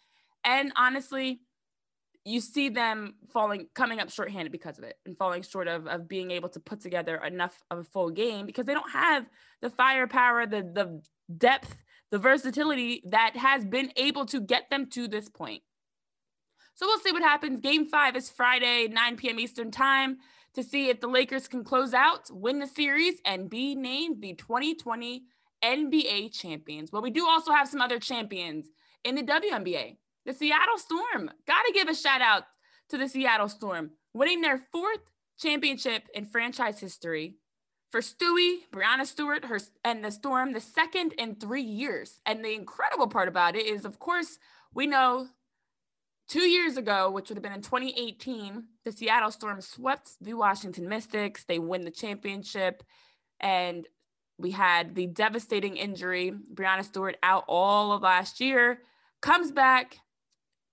And 0.44 0.72
honestly, 0.76 1.40
you 2.24 2.40
see 2.40 2.68
them 2.68 3.14
falling 3.33 3.66
coming 3.74 4.00
up 4.00 4.11
shorthanded 4.11 4.53
because 4.53 4.79
of 4.79 4.85
it 4.85 4.96
and 5.07 5.16
falling 5.16 5.42
short 5.42 5.68
of, 5.68 5.87
of 5.87 6.09
being 6.09 6.31
able 6.31 6.48
to 6.50 6.61
put 6.61 6.81
together 6.81 7.16
enough 7.16 7.59
of 7.70 7.79
a 7.79 7.85
full 7.85 8.11
game 8.11 8.46
because 8.46 8.66
they 8.66 8.74
don't 8.74 8.90
have 8.90 9.26
the 9.62 9.70
firepower 9.70 10.46
the 10.46 10.62
the 10.62 11.00
depth 11.37 11.76
the 12.11 12.18
versatility 12.18 13.03
that 13.07 13.37
has 13.37 13.64
been 13.64 13.92
able 13.96 14.26
to 14.26 14.40
get 14.40 14.68
them 14.68 14.87
to 14.87 15.07
this 15.07 15.29
point. 15.29 15.62
So 16.74 16.87
we'll 16.87 16.98
see 16.98 17.12
what 17.12 17.22
happens. 17.22 17.61
Game 17.61 17.87
five 17.87 18.16
is 18.16 18.29
friday 18.29 18.88
9 18.88 19.16
p.m 19.16 19.40
eastern 19.40 19.70
time 19.70 20.18
to 20.55 20.62
see 20.62 20.90
if 20.90 21.00
the 21.00 21.09
lakers 21.09 21.48
can 21.48 21.64
close 21.64 21.94
out 21.94 22.29
win 22.31 22.59
the 22.59 22.66
series 22.66 23.14
and 23.24 23.48
be 23.48 23.74
named 23.74 24.20
the 24.20 24.35
2020 24.35 25.24
nba 25.64 26.33
champions. 26.38 26.92
Well 26.92 27.03
we 27.03 27.11
do 27.11 27.26
also 27.26 27.53
have 27.53 27.68
some 27.68 27.81
other 27.81 27.98
champions 27.98 28.68
in 29.05 29.14
the 29.14 29.22
WNBA. 29.22 29.96
The 30.26 30.35
Seattle 30.35 30.78
Storm. 30.78 31.30
Got 31.46 31.62
to 31.66 31.72
give 31.72 31.88
a 31.88 31.94
shout 31.94 32.20
out 32.20 32.44
to 32.90 32.98
the 32.98 33.09
Seattle 33.09 33.48
Storm, 33.48 33.92
winning 34.12 34.40
their 34.40 34.59
fourth 34.72 35.00
championship 35.38 36.09
in 36.14 36.26
franchise 36.26 36.80
history. 36.80 37.37
For 37.90 38.00
Stewie, 38.00 38.61
Breanna 38.72 39.04
Stewart, 39.04 39.46
her 39.46 39.59
and 39.85 40.04
the 40.04 40.12
Storm, 40.12 40.52
the 40.52 40.61
second 40.61 41.12
in 41.14 41.35
three 41.35 41.62
years. 41.62 42.20
And 42.24 42.44
the 42.44 42.54
incredible 42.54 43.09
part 43.09 43.26
about 43.26 43.56
it 43.56 43.66
is, 43.66 43.85
of 43.85 43.98
course, 43.98 44.38
we 44.72 44.87
know 44.87 45.26
two 46.28 46.42
years 46.42 46.76
ago, 46.76 47.11
which 47.11 47.28
would 47.28 47.37
have 47.37 47.42
been 47.42 47.52
in 47.52 47.62
2018, 47.62 48.64
the 48.85 48.92
Seattle 48.92 49.33
Storm 49.33 49.61
swept 49.61 50.12
the 50.20 50.35
Washington 50.35 50.88
Mystics. 50.88 51.42
They 51.44 51.59
win 51.59 51.85
the 51.85 51.90
championship. 51.90 52.85
And 53.40 53.88
we 54.38 54.52
had 54.52 54.94
the 54.94 55.06
devastating 55.06 55.76
injury, 55.76 56.33
Breanna 56.54 56.85
Stewart 56.85 57.16
out 57.22 57.44
all 57.48 57.92
of 57.92 58.02
last 58.02 58.40
year, 58.40 58.80
comes 59.20 59.50
back, 59.50 59.98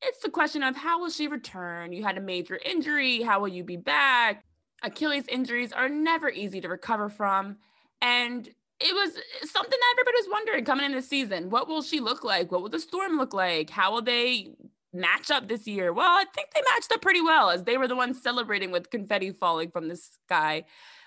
it's 0.01 0.19
the 0.19 0.29
question 0.29 0.63
of 0.63 0.75
how 0.75 0.99
will 0.99 1.09
she 1.09 1.27
return? 1.27 1.91
You 1.91 2.03
had 2.03 2.17
a 2.17 2.21
major 2.21 2.59
injury. 2.63 3.21
How 3.21 3.39
will 3.39 3.47
you 3.47 3.63
be 3.63 3.77
back? 3.77 4.43
Achilles 4.83 5.25
injuries 5.27 5.71
are 5.71 5.89
never 5.89 6.29
easy 6.29 6.61
to 6.61 6.69
recover 6.69 7.09
from. 7.09 7.57
And 8.01 8.47
it 8.79 8.93
was 8.93 9.13
something 9.49 9.79
that 9.79 9.95
everybody 9.95 10.17
was 10.17 10.29
wondering 10.31 10.65
coming 10.65 10.85
in 10.85 10.91
the 10.91 11.01
season. 11.01 11.49
What 11.49 11.67
will 11.67 11.81
she 11.81 11.99
look 11.99 12.23
like? 12.23 12.51
What 12.51 12.61
will 12.61 12.69
the 12.69 12.79
storm 12.79 13.17
look 13.17 13.33
like? 13.33 13.71
How 13.71 13.91
will 13.91 14.03
they 14.03 14.51
match 14.93 15.31
up 15.31 15.47
this 15.47 15.67
year? 15.67 15.91
Well, 15.91 16.11
I 16.11 16.25
think 16.35 16.49
they 16.53 16.61
matched 16.73 16.91
up 16.91 17.01
pretty 17.01 17.21
well 17.21 17.49
as 17.49 17.63
they 17.63 17.77
were 17.77 17.87
the 17.87 17.95
ones 17.95 18.21
celebrating 18.21 18.69
with 18.69 18.91
confetti 18.91 19.31
falling 19.31 19.71
from 19.71 19.87
the 19.87 19.95
sky 19.95 20.65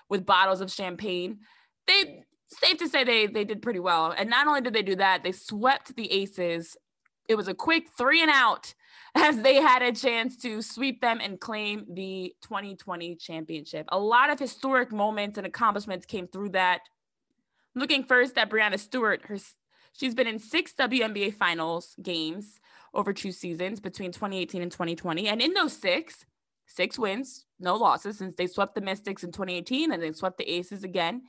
with 0.09 0.25
bottles 0.25 0.59
of 0.59 0.69
champagne. 0.69 1.39
They 1.87 2.23
safe 2.47 2.77
to 2.79 2.89
say 2.89 3.05
they 3.05 3.27
they 3.27 3.45
did 3.45 3.61
pretty 3.61 3.79
well. 3.79 4.13
And 4.15 4.29
not 4.29 4.47
only 4.47 4.59
did 4.59 4.73
they 4.73 4.81
do 4.81 4.95
that, 4.97 5.23
they 5.23 5.31
swept 5.31 5.95
the 5.95 6.11
Aces. 6.11 6.75
It 7.29 7.35
was 7.35 7.47
a 7.47 7.53
quick 7.53 7.87
three 7.97 8.21
and 8.21 8.29
out 8.29 8.73
as 9.15 9.41
they 9.41 9.55
had 9.55 9.81
a 9.81 9.91
chance 9.91 10.37
to 10.37 10.61
sweep 10.61 11.01
them 11.01 11.19
and 11.21 11.39
claim 11.39 11.85
the 11.89 12.33
2020 12.43 13.15
championship. 13.15 13.87
A 13.89 13.99
lot 13.99 14.29
of 14.29 14.39
historic 14.39 14.91
moments 14.91 15.37
and 15.37 15.45
accomplishments 15.45 16.05
came 16.05 16.27
through 16.27 16.49
that. 16.49 16.81
Looking 17.75 18.03
first 18.03 18.37
at 18.37 18.49
Breanna 18.49 18.79
Stewart, 18.79 19.21
her 19.25 19.37
she's 19.93 20.15
been 20.15 20.27
in 20.27 20.39
six 20.39 20.73
WNBA 20.73 21.33
finals 21.33 21.95
games 22.01 22.59
over 22.93 23.13
two 23.13 23.31
seasons 23.31 23.79
between 23.79 24.11
2018 24.11 24.61
and 24.61 24.71
2020. 24.71 25.27
And 25.27 25.41
in 25.41 25.53
those 25.53 25.73
six, 25.73 26.25
six 26.67 26.97
wins, 26.97 27.45
no 27.59 27.75
losses 27.75 28.17
since 28.17 28.35
they 28.35 28.47
swept 28.47 28.75
the 28.75 28.81
Mystics 28.81 29.23
in 29.23 29.31
2018 29.31 29.91
and 29.91 30.01
they 30.01 30.11
swept 30.11 30.37
the 30.37 30.49
Aces 30.49 30.83
again. 30.83 31.23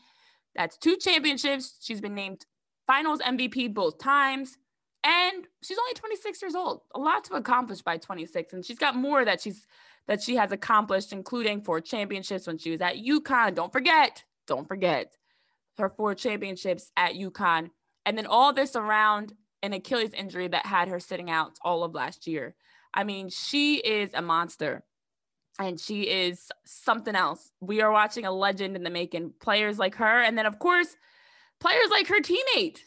That's 0.54 0.76
two 0.76 0.96
championships. 0.96 1.76
She's 1.80 2.00
been 2.00 2.14
named 2.14 2.46
finals 2.86 3.20
MVP 3.20 3.72
both 3.74 3.98
times. 3.98 4.56
And 5.04 5.46
she's 5.62 5.78
only 5.78 5.94
26 5.94 6.42
years 6.42 6.54
old. 6.54 6.82
A 6.94 7.00
lot 7.00 7.24
to 7.24 7.34
accomplish 7.34 7.82
by 7.82 7.96
26. 7.96 8.52
And 8.52 8.64
she's 8.64 8.78
got 8.78 8.94
more 8.94 9.24
that 9.24 9.40
she's 9.40 9.66
that 10.08 10.20
she 10.20 10.36
has 10.36 10.50
accomplished, 10.50 11.12
including 11.12 11.62
four 11.62 11.80
championships 11.80 12.46
when 12.46 12.58
she 12.58 12.72
was 12.72 12.80
at 12.80 12.96
UConn. 12.96 13.54
Don't 13.54 13.72
forget, 13.72 14.24
don't 14.46 14.66
forget 14.66 15.12
her 15.78 15.88
four 15.88 16.14
championships 16.14 16.90
at 16.96 17.14
UConn. 17.14 17.70
And 18.04 18.18
then 18.18 18.26
all 18.26 18.52
this 18.52 18.76
around 18.76 19.32
an 19.62 19.72
Achilles 19.72 20.12
injury 20.12 20.48
that 20.48 20.66
had 20.66 20.88
her 20.88 20.98
sitting 20.98 21.30
out 21.30 21.58
all 21.62 21.84
of 21.84 21.94
last 21.94 22.26
year. 22.26 22.54
I 22.92 23.04
mean, 23.04 23.30
she 23.30 23.76
is 23.76 24.10
a 24.12 24.22
monster 24.22 24.82
and 25.58 25.78
she 25.78 26.02
is 26.02 26.50
something 26.64 27.14
else. 27.14 27.52
We 27.60 27.80
are 27.80 27.92
watching 27.92 28.24
a 28.24 28.32
legend 28.32 28.76
in 28.76 28.82
the 28.82 28.90
making. 28.90 29.34
Players 29.40 29.78
like 29.78 29.94
her, 29.96 30.22
and 30.22 30.36
then 30.36 30.46
of 30.46 30.58
course, 30.58 30.96
players 31.60 31.90
like 31.90 32.08
her 32.08 32.20
teammate, 32.20 32.80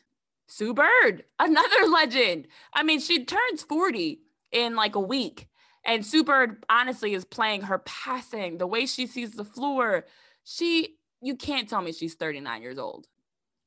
Sue 0.48 0.74
Bird, 0.74 1.24
another 1.40 1.88
legend. 1.92 2.48
I 2.74 2.84
mean, 2.84 3.00
she 3.00 3.26
turns 3.26 3.64
40 3.64 4.22
in 4.52 4.76
like 4.76 4.96
a 4.96 5.00
week. 5.00 5.48
And 5.86 6.06
Sue 6.06 6.24
Bird 6.24 6.66
honestly 6.68 7.14
is 7.14 7.26
playing 7.26 7.62
her 7.62 7.80
passing, 7.80 8.58
the 8.58 8.68
way 8.68 8.88
she 8.88 9.06
sees 9.06 9.32
the 9.32 9.46
floor. 9.46 10.06
She, 10.44 10.98
you 11.22 11.36
can't 11.36 11.70
tell 11.70 11.82
me 11.82 11.92
she's 11.92 12.16
39 12.16 12.62
years 12.62 12.80
old. 12.80 13.08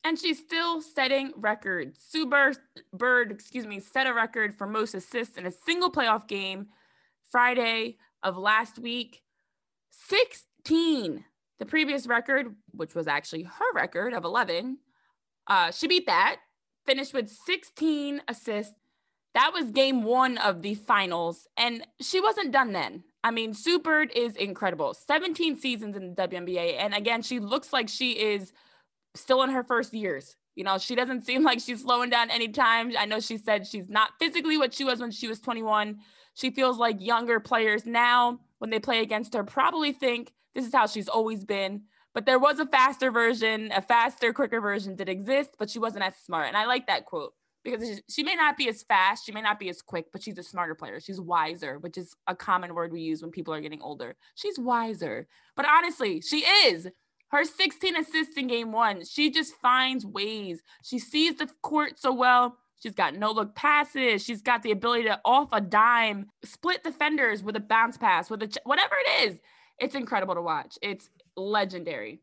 And 0.05 0.19
she's 0.19 0.39
still 0.39 0.81
setting 0.81 1.33
records. 1.37 2.01
Sue 2.09 2.27
Bird, 2.27 2.57
Bird, 2.93 3.31
excuse 3.31 3.67
me, 3.67 3.79
set 3.79 4.07
a 4.07 4.15
record 4.15 4.57
for 4.57 4.67
most 4.67 4.95
assists 4.95 5.37
in 5.37 5.47
a 5.47 5.53
single 5.53 5.93
playoff 5.93 6.27
game 6.27 6.69
Friday 7.31 7.99
of 8.23 8.37
last 8.37 8.79
week. 8.79 9.23
16 9.91 11.25
The 11.59 11.67
previous 11.67 12.07
record, 12.07 12.55
which 12.73 12.95
was 12.95 13.07
actually 13.07 13.45
her 13.45 13.73
record 13.75 14.13
of 14.13 14.25
11, 14.25 14.79
uh, 15.47 15.71
she 15.71 15.87
beat 15.87 16.07
that, 16.07 16.39
finished 16.89 17.13
with 17.13 17.29
16 17.29 18.23
assists. 18.29 18.73
That 19.35 19.53
was 19.53 19.71
game 19.71 20.05
one 20.05 20.39
of 20.39 20.63
the 20.63 20.75
finals, 20.75 21.47
and 21.57 21.87
she 22.01 22.19
wasn't 22.19 22.51
done 22.51 22.73
then. 22.73 23.05
I 23.23 23.31
mean, 23.31 23.53
Sue 23.53 23.79
Bird 23.79 24.11
is 24.17 24.37
incredible. 24.37 24.95
17 24.95 25.57
seasons 25.57 25.97
in 25.97 26.15
the 26.15 26.29
WNBA. 26.29 26.77
And 26.79 26.95
again, 26.95 27.21
she 27.21 27.41
looks 27.41 27.73
like 27.73 27.91
she 27.91 28.13
is 28.13 28.53
still 29.15 29.43
in 29.43 29.51
her 29.51 29.63
first 29.63 29.93
years. 29.93 30.35
You 30.55 30.65
know, 30.65 30.79
she 30.79 30.95
doesn't 30.95 31.27
seem 31.27 31.43
like 31.43 31.61
she's 31.61 31.83
slowing 31.83 32.09
down 32.09 32.31
anytime. 32.31 32.93
I 32.99 33.05
know 33.05 33.21
she 33.21 33.37
said 33.37 33.67
she's 33.67 33.89
not 33.89 34.13
physically 34.19 34.57
what 34.57 34.73
she 34.73 34.85
was 34.85 34.99
when 34.99 35.11
she 35.11 35.29
was 35.29 35.41
21. 35.41 35.99
She 36.35 36.51
feels 36.51 36.79
like 36.79 37.05
younger 37.05 37.39
players 37.39 37.85
now, 37.85 38.41
when 38.59 38.71
they 38.71 38.81
play 38.81 39.03
against 39.03 39.35
her, 39.35 39.45
probably 39.45 39.93
think 39.93 40.33
this 40.55 40.67
is 40.67 40.75
how 40.75 40.87
she's 40.87 41.09
always 41.09 41.45
been. 41.45 41.83
But 42.15 42.27
there 42.27 42.39
was 42.39 42.59
a 42.59 42.67
faster 42.67 43.11
version, 43.11 43.71
a 43.75 43.83
faster, 43.83 44.33
quicker 44.33 44.61
version 44.61 44.97
did 44.97 45.09
exist, 45.09 45.51
but 45.59 45.71
she 45.71 45.79
wasn't 45.79 46.05
as 46.05 46.17
smart. 46.17 46.49
And 46.49 46.57
I 46.57 46.67
like 46.67 46.87
that 46.87 47.05
quote 47.05 47.35
because 47.65 48.01
she 48.09 48.23
may 48.23 48.35
not 48.35 48.57
be 48.57 48.69
as 48.69 48.83
fast, 48.83 49.27
she 49.27 49.33
may 49.33 49.43
not 49.43 49.59
be 49.59 49.69
as 49.69 49.83
quick, 49.83 50.07
but 50.13 50.23
she's 50.23 50.39
a 50.39 50.43
smarter 50.43 50.75
player. 50.75 51.01
She's 51.01 51.21
wiser, 51.21 51.79
which 51.79 51.99
is 51.99 52.15
a 52.27 52.35
common 52.35 52.75
word 52.75 52.93
we 52.93 53.01
use 53.01 53.23
when 53.23 53.31
people 53.31 53.53
are 53.53 53.61
getting 53.61 53.83
older. 53.83 54.17
She's 54.35 54.59
wiser. 54.59 55.29
But 55.57 55.67
honestly, 55.69 56.21
she 56.21 56.39
is. 56.39 56.89
Her 57.31 57.45
16 57.45 57.97
assists 57.97 58.37
in 58.37 58.47
game 58.47 58.73
one, 58.73 59.05
she 59.05 59.31
just 59.31 59.55
finds 59.57 60.07
ways. 60.07 60.63
She 60.83 60.99
sees 60.99 61.37
the 61.37 61.49
court 61.63 62.01
so 62.01 62.13
well. 62.13 62.57
She's 62.81 62.95
got 62.95 63.17
no 63.17 63.33
look 63.33 63.55
passes. 63.55 64.25
She's 64.25 64.41
got 64.41 64.63
the 64.63 64.71
ability 64.71 65.05
to 65.05 65.21
off 65.25 65.49
a 65.53 65.61
dime, 65.61 66.27
split 66.45 66.85
defenders 66.85 67.43
with 67.43 67.57
a 67.57 67.61
bounce 67.61 67.99
pass, 67.99 68.31
with 68.31 68.43
a 68.43 68.47
ch- 68.47 68.59
whatever 68.65 68.95
it 69.05 69.29
is. 69.29 69.39
It's 69.79 69.95
incredible 69.95 70.37
to 70.37 70.43
watch. 70.43 70.79
It's 70.81 71.11
legendary. 71.39 72.21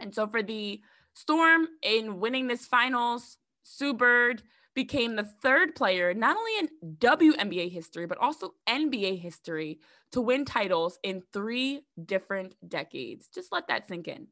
And 0.00 0.14
so 0.14 0.26
for 0.26 0.42
the 0.42 0.80
Storm 1.14 1.68
in 1.82 2.20
winning 2.20 2.46
this 2.46 2.66
finals, 2.66 3.36
Sue 3.62 3.94
Bird, 3.94 4.42
became 4.74 5.16
the 5.16 5.24
third 5.24 5.74
player, 5.74 6.14
not 6.14 6.36
only 6.36 6.52
in 6.58 6.96
WNBA 6.96 7.70
history, 7.70 8.06
but 8.06 8.18
also 8.18 8.54
NBA 8.68 9.20
history, 9.20 9.80
to 10.12 10.20
win 10.20 10.44
titles 10.44 10.98
in 11.02 11.22
three 11.32 11.82
different 12.06 12.54
decades. 12.66 13.28
Just 13.34 13.52
let 13.52 13.68
that 13.68 13.88
sink 13.88 14.06
in. 14.08 14.28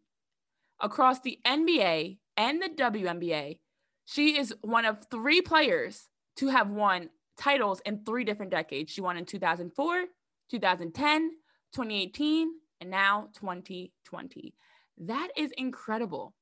Across 0.80 1.20
the 1.20 1.38
NBA 1.44 2.18
and 2.36 2.62
the 2.62 2.68
WNBA, 2.68 3.58
she 4.04 4.38
is 4.38 4.54
one 4.62 4.84
of 4.84 5.04
three 5.10 5.42
players 5.42 6.08
to 6.36 6.48
have 6.48 6.70
won 6.70 7.10
titles 7.36 7.82
in 7.84 8.04
three 8.04 8.24
different 8.24 8.52
decades. 8.52 8.92
She 8.92 9.00
won 9.00 9.16
in 9.16 9.26
2004, 9.26 10.04
2010, 10.50 11.30
2018, 11.74 12.50
and 12.80 12.90
now 12.90 13.28
2020. 13.34 14.54
That 14.98 15.28
is 15.36 15.52
incredible. 15.56 16.34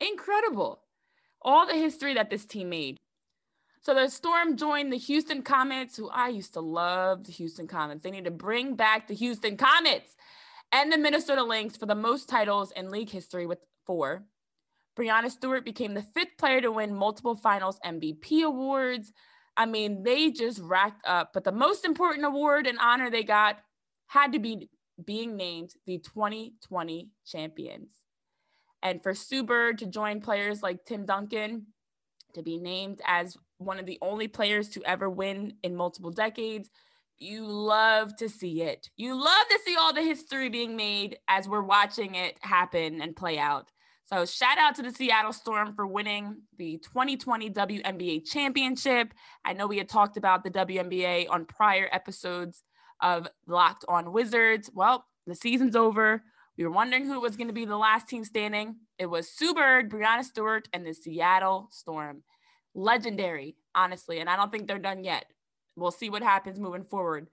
Incredible. 0.00 0.82
All 1.42 1.66
the 1.66 1.74
history 1.74 2.14
that 2.14 2.30
this 2.30 2.44
team 2.44 2.70
made. 2.70 2.96
So 3.82 3.94
the 3.94 4.08
Storm 4.08 4.56
joined 4.56 4.92
the 4.92 4.98
Houston 4.98 5.42
Comets, 5.42 5.96
who 5.96 6.10
I 6.10 6.28
used 6.28 6.52
to 6.52 6.60
love 6.60 7.24
the 7.24 7.32
Houston 7.32 7.66
Comets. 7.66 8.02
They 8.02 8.10
need 8.10 8.26
to 8.26 8.30
bring 8.30 8.76
back 8.76 9.08
the 9.08 9.14
Houston 9.14 9.56
Comets 9.56 10.16
and 10.70 10.92
the 10.92 10.98
Minnesota 10.98 11.42
Lynx 11.42 11.76
for 11.76 11.86
the 11.86 11.94
most 11.94 12.28
titles 12.28 12.72
in 12.72 12.90
league 12.90 13.10
history 13.10 13.46
with 13.46 13.58
four. 13.86 14.24
Breanna 14.98 15.30
Stewart 15.30 15.64
became 15.64 15.94
the 15.94 16.02
fifth 16.02 16.36
player 16.38 16.60
to 16.60 16.70
win 16.70 16.94
multiple 16.94 17.34
finals 17.34 17.80
MVP 17.84 18.42
awards. 18.42 19.12
I 19.56 19.64
mean, 19.64 20.02
they 20.02 20.30
just 20.30 20.58
racked 20.60 21.06
up, 21.06 21.32
but 21.32 21.44
the 21.44 21.52
most 21.52 21.84
important 21.84 22.26
award 22.26 22.66
and 22.66 22.78
honor 22.78 23.10
they 23.10 23.22
got 23.22 23.58
had 24.08 24.32
to 24.32 24.38
be 24.38 24.68
being 25.06 25.36
named 25.36 25.74
the 25.86 25.98
2020 25.98 27.08
champions. 27.26 27.90
And 28.82 29.02
for 29.02 29.14
Sue 29.14 29.42
Bird 29.42 29.78
to 29.78 29.86
join 29.86 30.20
players 30.20 30.62
like 30.62 30.84
Tim 30.84 31.04
Duncan, 31.04 31.66
to 32.34 32.42
be 32.42 32.58
named 32.58 33.00
as 33.06 33.36
one 33.58 33.78
of 33.78 33.86
the 33.86 33.98
only 34.00 34.28
players 34.28 34.68
to 34.70 34.82
ever 34.84 35.10
win 35.10 35.54
in 35.62 35.76
multiple 35.76 36.10
decades. 36.10 36.70
You 37.18 37.44
love 37.46 38.16
to 38.16 38.28
see 38.28 38.62
it. 38.62 38.88
You 38.96 39.14
love 39.14 39.48
to 39.50 39.58
see 39.64 39.76
all 39.76 39.92
the 39.92 40.02
history 40.02 40.48
being 40.48 40.76
made 40.76 41.18
as 41.28 41.48
we're 41.48 41.62
watching 41.62 42.14
it 42.14 42.38
happen 42.40 43.02
and 43.02 43.14
play 43.14 43.38
out. 43.38 43.70
So, 44.06 44.24
shout 44.24 44.58
out 44.58 44.74
to 44.76 44.82
the 44.82 44.90
Seattle 44.90 45.32
Storm 45.32 45.74
for 45.74 45.86
winning 45.86 46.42
the 46.58 46.78
2020 46.78 47.50
WNBA 47.50 48.28
championship. 48.28 49.14
I 49.44 49.52
know 49.52 49.68
we 49.68 49.78
had 49.78 49.88
talked 49.88 50.16
about 50.16 50.42
the 50.42 50.50
WNBA 50.50 51.26
on 51.30 51.44
prior 51.44 51.88
episodes 51.92 52.64
of 53.02 53.28
Locked 53.46 53.84
on 53.88 54.12
Wizards. 54.12 54.70
Well, 54.74 55.06
the 55.26 55.34
season's 55.34 55.76
over. 55.76 56.22
We 56.56 56.64
were 56.64 56.70
wondering 56.70 57.06
who 57.06 57.20
was 57.20 57.36
going 57.36 57.46
to 57.46 57.54
be 57.54 57.64
the 57.64 57.76
last 57.76 58.08
team 58.08 58.24
standing. 58.24 58.76
It 58.98 59.06
was 59.06 59.30
Sue 59.30 59.54
Bird, 59.54 59.90
Breanna 59.90 60.24
Stewart, 60.24 60.68
and 60.72 60.86
the 60.86 60.92
Seattle 60.92 61.68
Storm 61.70 62.22
legendary, 62.74 63.56
honestly. 63.74 64.20
And 64.20 64.28
I 64.28 64.36
don't 64.36 64.52
think 64.52 64.66
they're 64.66 64.78
done 64.78 65.04
yet. 65.04 65.24
We'll 65.76 65.90
see 65.90 66.10
what 66.10 66.22
happens 66.22 66.60
moving 66.60 66.84
forward. 66.84 67.28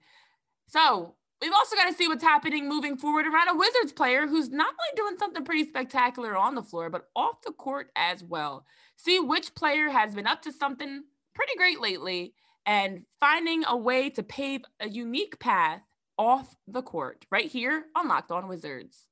So 0.66 1.14
we've 1.40 1.52
also 1.52 1.76
got 1.76 1.88
to 1.88 1.94
see 1.94 2.08
what's 2.08 2.22
happening 2.22 2.68
moving 2.68 2.96
forward 2.96 3.26
around 3.26 3.48
a 3.48 3.54
Wizards 3.56 3.92
player 3.92 4.26
who's 4.26 4.50
not 4.50 4.68
only 4.68 4.96
doing 4.96 5.18
something 5.18 5.44
pretty 5.44 5.68
spectacular 5.68 6.36
on 6.36 6.54
the 6.54 6.62
floor, 6.62 6.88
but 6.90 7.08
off 7.14 7.42
the 7.44 7.52
court 7.52 7.90
as 7.96 8.24
well. 8.24 8.64
See 8.96 9.20
which 9.20 9.54
player 9.54 9.90
has 9.90 10.14
been 10.14 10.26
up 10.26 10.42
to 10.42 10.52
something 10.52 11.04
pretty 11.34 11.52
great 11.56 11.80
lately 11.80 12.34
and 12.68 13.02
finding 13.18 13.64
a 13.64 13.76
way 13.76 14.10
to 14.10 14.22
pave 14.22 14.60
a 14.78 14.88
unique 14.88 15.38
path 15.40 15.80
off 16.18 16.54
the 16.68 16.82
court 16.82 17.24
right 17.30 17.50
here 17.50 17.86
on 17.96 18.06
Locked 18.08 18.30
On 18.30 18.46
Wizards. 18.46 19.06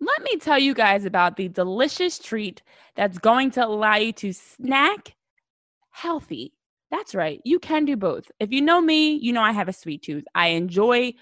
Let 0.00 0.22
me 0.22 0.38
tell 0.38 0.58
you 0.58 0.72
guys 0.72 1.04
about 1.04 1.36
the 1.36 1.48
delicious 1.48 2.18
treat 2.18 2.62
that's 2.96 3.18
going 3.18 3.50
to 3.52 3.66
allow 3.66 3.96
you 3.96 4.12
to 4.14 4.32
snack 4.32 5.14
healthy. 5.90 6.54
That's 6.90 7.14
right. 7.14 7.40
You 7.44 7.58
can 7.58 7.84
do 7.84 7.96
both. 7.96 8.30
If 8.40 8.50
you 8.50 8.62
know 8.62 8.80
me, 8.80 9.12
you 9.12 9.32
know 9.32 9.42
I 9.42 9.52
have 9.52 9.68
a 9.68 9.72
sweet 9.72 10.02
tooth. 10.02 10.24
I 10.34 10.48
enjoy 10.48 11.14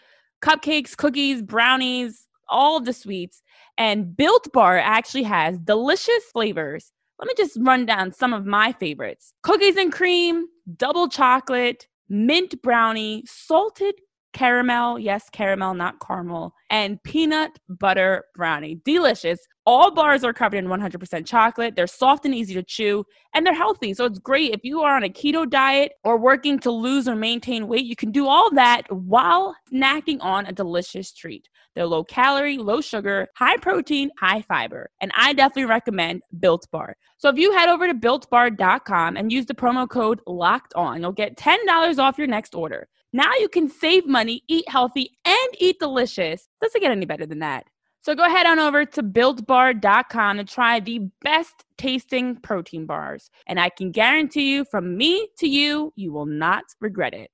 cupcakes, 0.43 0.97
cookies, 0.97 1.43
brownies, 1.43 2.29
all 2.49 2.79
the 2.79 2.93
sweets. 2.93 3.43
And 3.77 4.17
Built 4.17 4.53
Bar 4.53 4.79
actually 4.79 5.25
has 5.25 5.59
delicious 5.59 6.23
flavors. 6.33 6.93
Let 7.23 7.29
me 7.29 7.35
just 7.37 7.57
run 7.61 7.87
down 7.87 8.11
some 8.11 8.33
of 8.33 8.47
my 8.47 8.73
favorites. 8.73 9.33
Cookies 9.45 9.77
and 9.77 9.93
cream, 9.93 10.47
double 10.77 11.09
chocolate, 11.09 11.87
mint 12.09 12.61
brownie, 12.63 13.23
salted 13.27 13.95
caramel, 14.33 14.99
yes, 14.99 15.29
caramel, 15.31 15.75
not 15.75 16.01
caramel, 16.01 16.55
and 16.71 17.03
peanut 17.03 17.59
butter 17.69 18.25
brownie. 18.35 18.81
Delicious. 18.85 19.39
All 19.65 19.93
bars 19.93 20.25
are 20.25 20.33
covered 20.33 20.57
in 20.57 20.67
100% 20.67 21.25
chocolate. 21.25 21.77
They're 21.77 21.87
soft 21.87 22.25
and 22.25 22.35
easy 22.35 22.53
to 22.55 22.65
chew, 22.65 23.05
and 23.33 23.47
they're 23.47 23.55
healthy. 23.55 23.95
So 23.95 24.05
it's 24.07 24.19
great 24.19 24.53
if 24.53 24.65
you 24.65 24.81
are 24.81 24.97
on 24.97 25.05
a 25.05 25.09
keto 25.09 25.49
diet 25.49 25.93
or 26.03 26.19
working 26.19 26.59
to 26.61 26.71
lose 26.73 27.07
or 27.07 27.15
maintain 27.15 27.69
weight. 27.69 27.85
You 27.85 27.95
can 27.95 28.11
do 28.11 28.27
all 28.27 28.51
that 28.55 28.83
while 28.91 29.55
snacking 29.73 30.19
on 30.21 30.47
a 30.47 30.53
delicious 30.53 31.13
treat. 31.13 31.49
They're 31.75 31.87
low 31.87 32.05
calorie, 32.05 32.59
low 32.59 32.81
sugar, 32.81 33.29
high 33.37 33.57
protein, 33.57 34.11
high 34.19 34.43
fiber. 34.43 34.91
And 35.01 35.13
I 35.15 35.33
definitely 35.33 35.67
recommend 35.67 36.23
Built 36.41 36.67
Bar. 36.73 36.97
So 37.19 37.29
if 37.29 37.39
you 37.39 37.53
head 37.53 37.69
over 37.69 37.87
to 37.87 37.95
builtbar.com 37.95 39.17
and 39.17 39.31
use 39.31 39.47
the 39.47 39.55
promo 39.55 39.89
code 39.89 40.21
LOCKED 40.27 40.73
ON, 40.75 41.01
you'll 41.01 41.13
get 41.13 41.37
$10 41.37 41.99
off 41.99 42.19
your 42.19 42.27
next 42.27 42.55
order. 42.55 42.89
Now 43.13 43.31
you 43.39 43.49
can 43.49 43.69
save 43.69 44.07
money, 44.07 44.43
eat 44.49 44.69
healthy, 44.69 45.11
and 45.25 45.49
eat 45.59 45.79
delicious. 45.79 46.49
Doesn't 46.61 46.81
get 46.81 46.91
any 46.91 47.05
better 47.05 47.27
than 47.27 47.41
that. 47.41 47.67
So 48.01 48.17
go 48.17 48.25
ahead 48.25 48.47
on 48.47 48.59
over 48.59 48.85
to 48.85 49.03
builtbar.com 49.03 50.39
and 50.39 50.49
try 50.49 50.81
the 50.81 51.11
best 51.21 51.65
tasting 51.77 52.37
protein 52.37 52.87
bars. 52.87 53.31
And 53.47 53.61
I 53.61 53.69
can 53.69 53.93
guarantee 53.93 54.53
you, 54.53 54.65
from 54.65 54.97
me 54.97 55.29
to 55.39 55.47
you, 55.47 55.93
you 55.95 56.13
will 56.13 56.27
not 56.27 56.65
regret 56.81 57.15
it. 57.15 57.31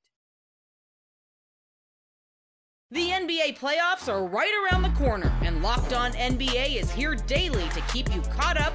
The 2.91 3.11
NBA 3.11 3.59
playoffs 3.59 4.13
are 4.13 4.27
right 4.27 4.53
around 4.65 4.83
the 4.83 4.99
corner, 4.99 5.31
and 5.43 5.63
Locked 5.63 5.93
On 5.93 6.11
NBA 6.13 6.77
is 6.77 6.91
here 6.91 7.15
daily 7.15 7.69
to 7.69 7.81
keep 7.93 8.15
you 8.15 8.23
caught 8.23 8.59
up 8.59 8.75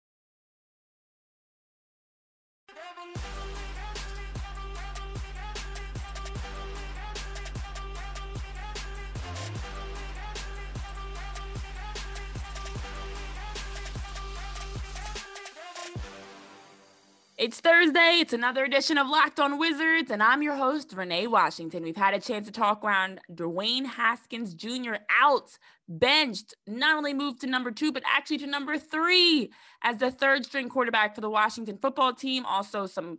It's 17.41 17.59
Thursday. 17.59 18.19
It's 18.19 18.33
another 18.33 18.63
edition 18.63 18.99
of 18.99 19.07
Locked 19.07 19.39
On 19.39 19.57
Wizards, 19.57 20.11
and 20.11 20.21
I'm 20.21 20.43
your 20.43 20.53
host, 20.53 20.93
Renee 20.93 21.25
Washington. 21.25 21.81
We've 21.81 21.97
had 21.97 22.13
a 22.13 22.19
chance 22.19 22.45
to 22.45 22.53
talk 22.53 22.83
around 22.83 23.19
Dwayne 23.33 23.83
Haskins 23.83 24.53
Jr. 24.53 24.97
out, 25.19 25.57
benched, 25.89 26.53
not 26.67 26.95
only 26.95 27.15
moved 27.15 27.41
to 27.41 27.47
number 27.47 27.71
two, 27.71 27.91
but 27.91 28.03
actually 28.05 28.37
to 28.37 28.45
number 28.45 28.77
three 28.77 29.51
as 29.81 29.97
the 29.97 30.11
third 30.11 30.45
string 30.45 30.69
quarterback 30.69 31.15
for 31.15 31.21
the 31.21 31.31
Washington 31.31 31.79
football 31.81 32.13
team. 32.13 32.45
Also, 32.45 32.85
some 32.85 33.17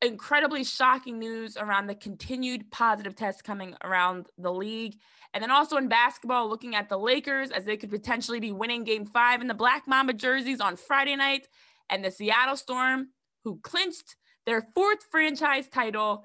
incredibly 0.00 0.64
shocking 0.64 1.18
news 1.18 1.58
around 1.58 1.88
the 1.88 1.94
continued 1.94 2.70
positive 2.70 3.14
tests 3.14 3.42
coming 3.42 3.74
around 3.84 4.28
the 4.38 4.50
league. 4.50 4.96
And 5.34 5.42
then 5.42 5.50
also 5.50 5.76
in 5.76 5.88
basketball, 5.88 6.48
looking 6.48 6.74
at 6.74 6.88
the 6.88 6.98
Lakers 6.98 7.50
as 7.50 7.66
they 7.66 7.76
could 7.76 7.90
potentially 7.90 8.40
be 8.40 8.50
winning 8.50 8.84
game 8.84 9.04
five 9.04 9.42
in 9.42 9.46
the 9.46 9.52
Black 9.52 9.86
Mamba 9.86 10.14
jerseys 10.14 10.58
on 10.58 10.76
Friday 10.76 11.16
night, 11.16 11.48
and 11.90 12.02
the 12.02 12.10
Seattle 12.10 12.56
Storm 12.56 13.08
who 13.44 13.58
clinched 13.62 14.16
their 14.46 14.68
fourth 14.74 15.04
franchise 15.10 15.68
title. 15.68 16.24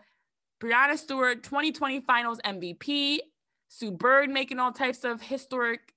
Breanna 0.62 0.98
Stewart, 0.98 1.44
2020 1.44 2.02
Finals 2.02 2.40
MVP. 2.46 3.20
Sue 3.68 3.92
Bird 3.92 4.30
making 4.30 4.60
all 4.60 4.72
types 4.72 5.04
of 5.04 5.22
historic 5.22 5.94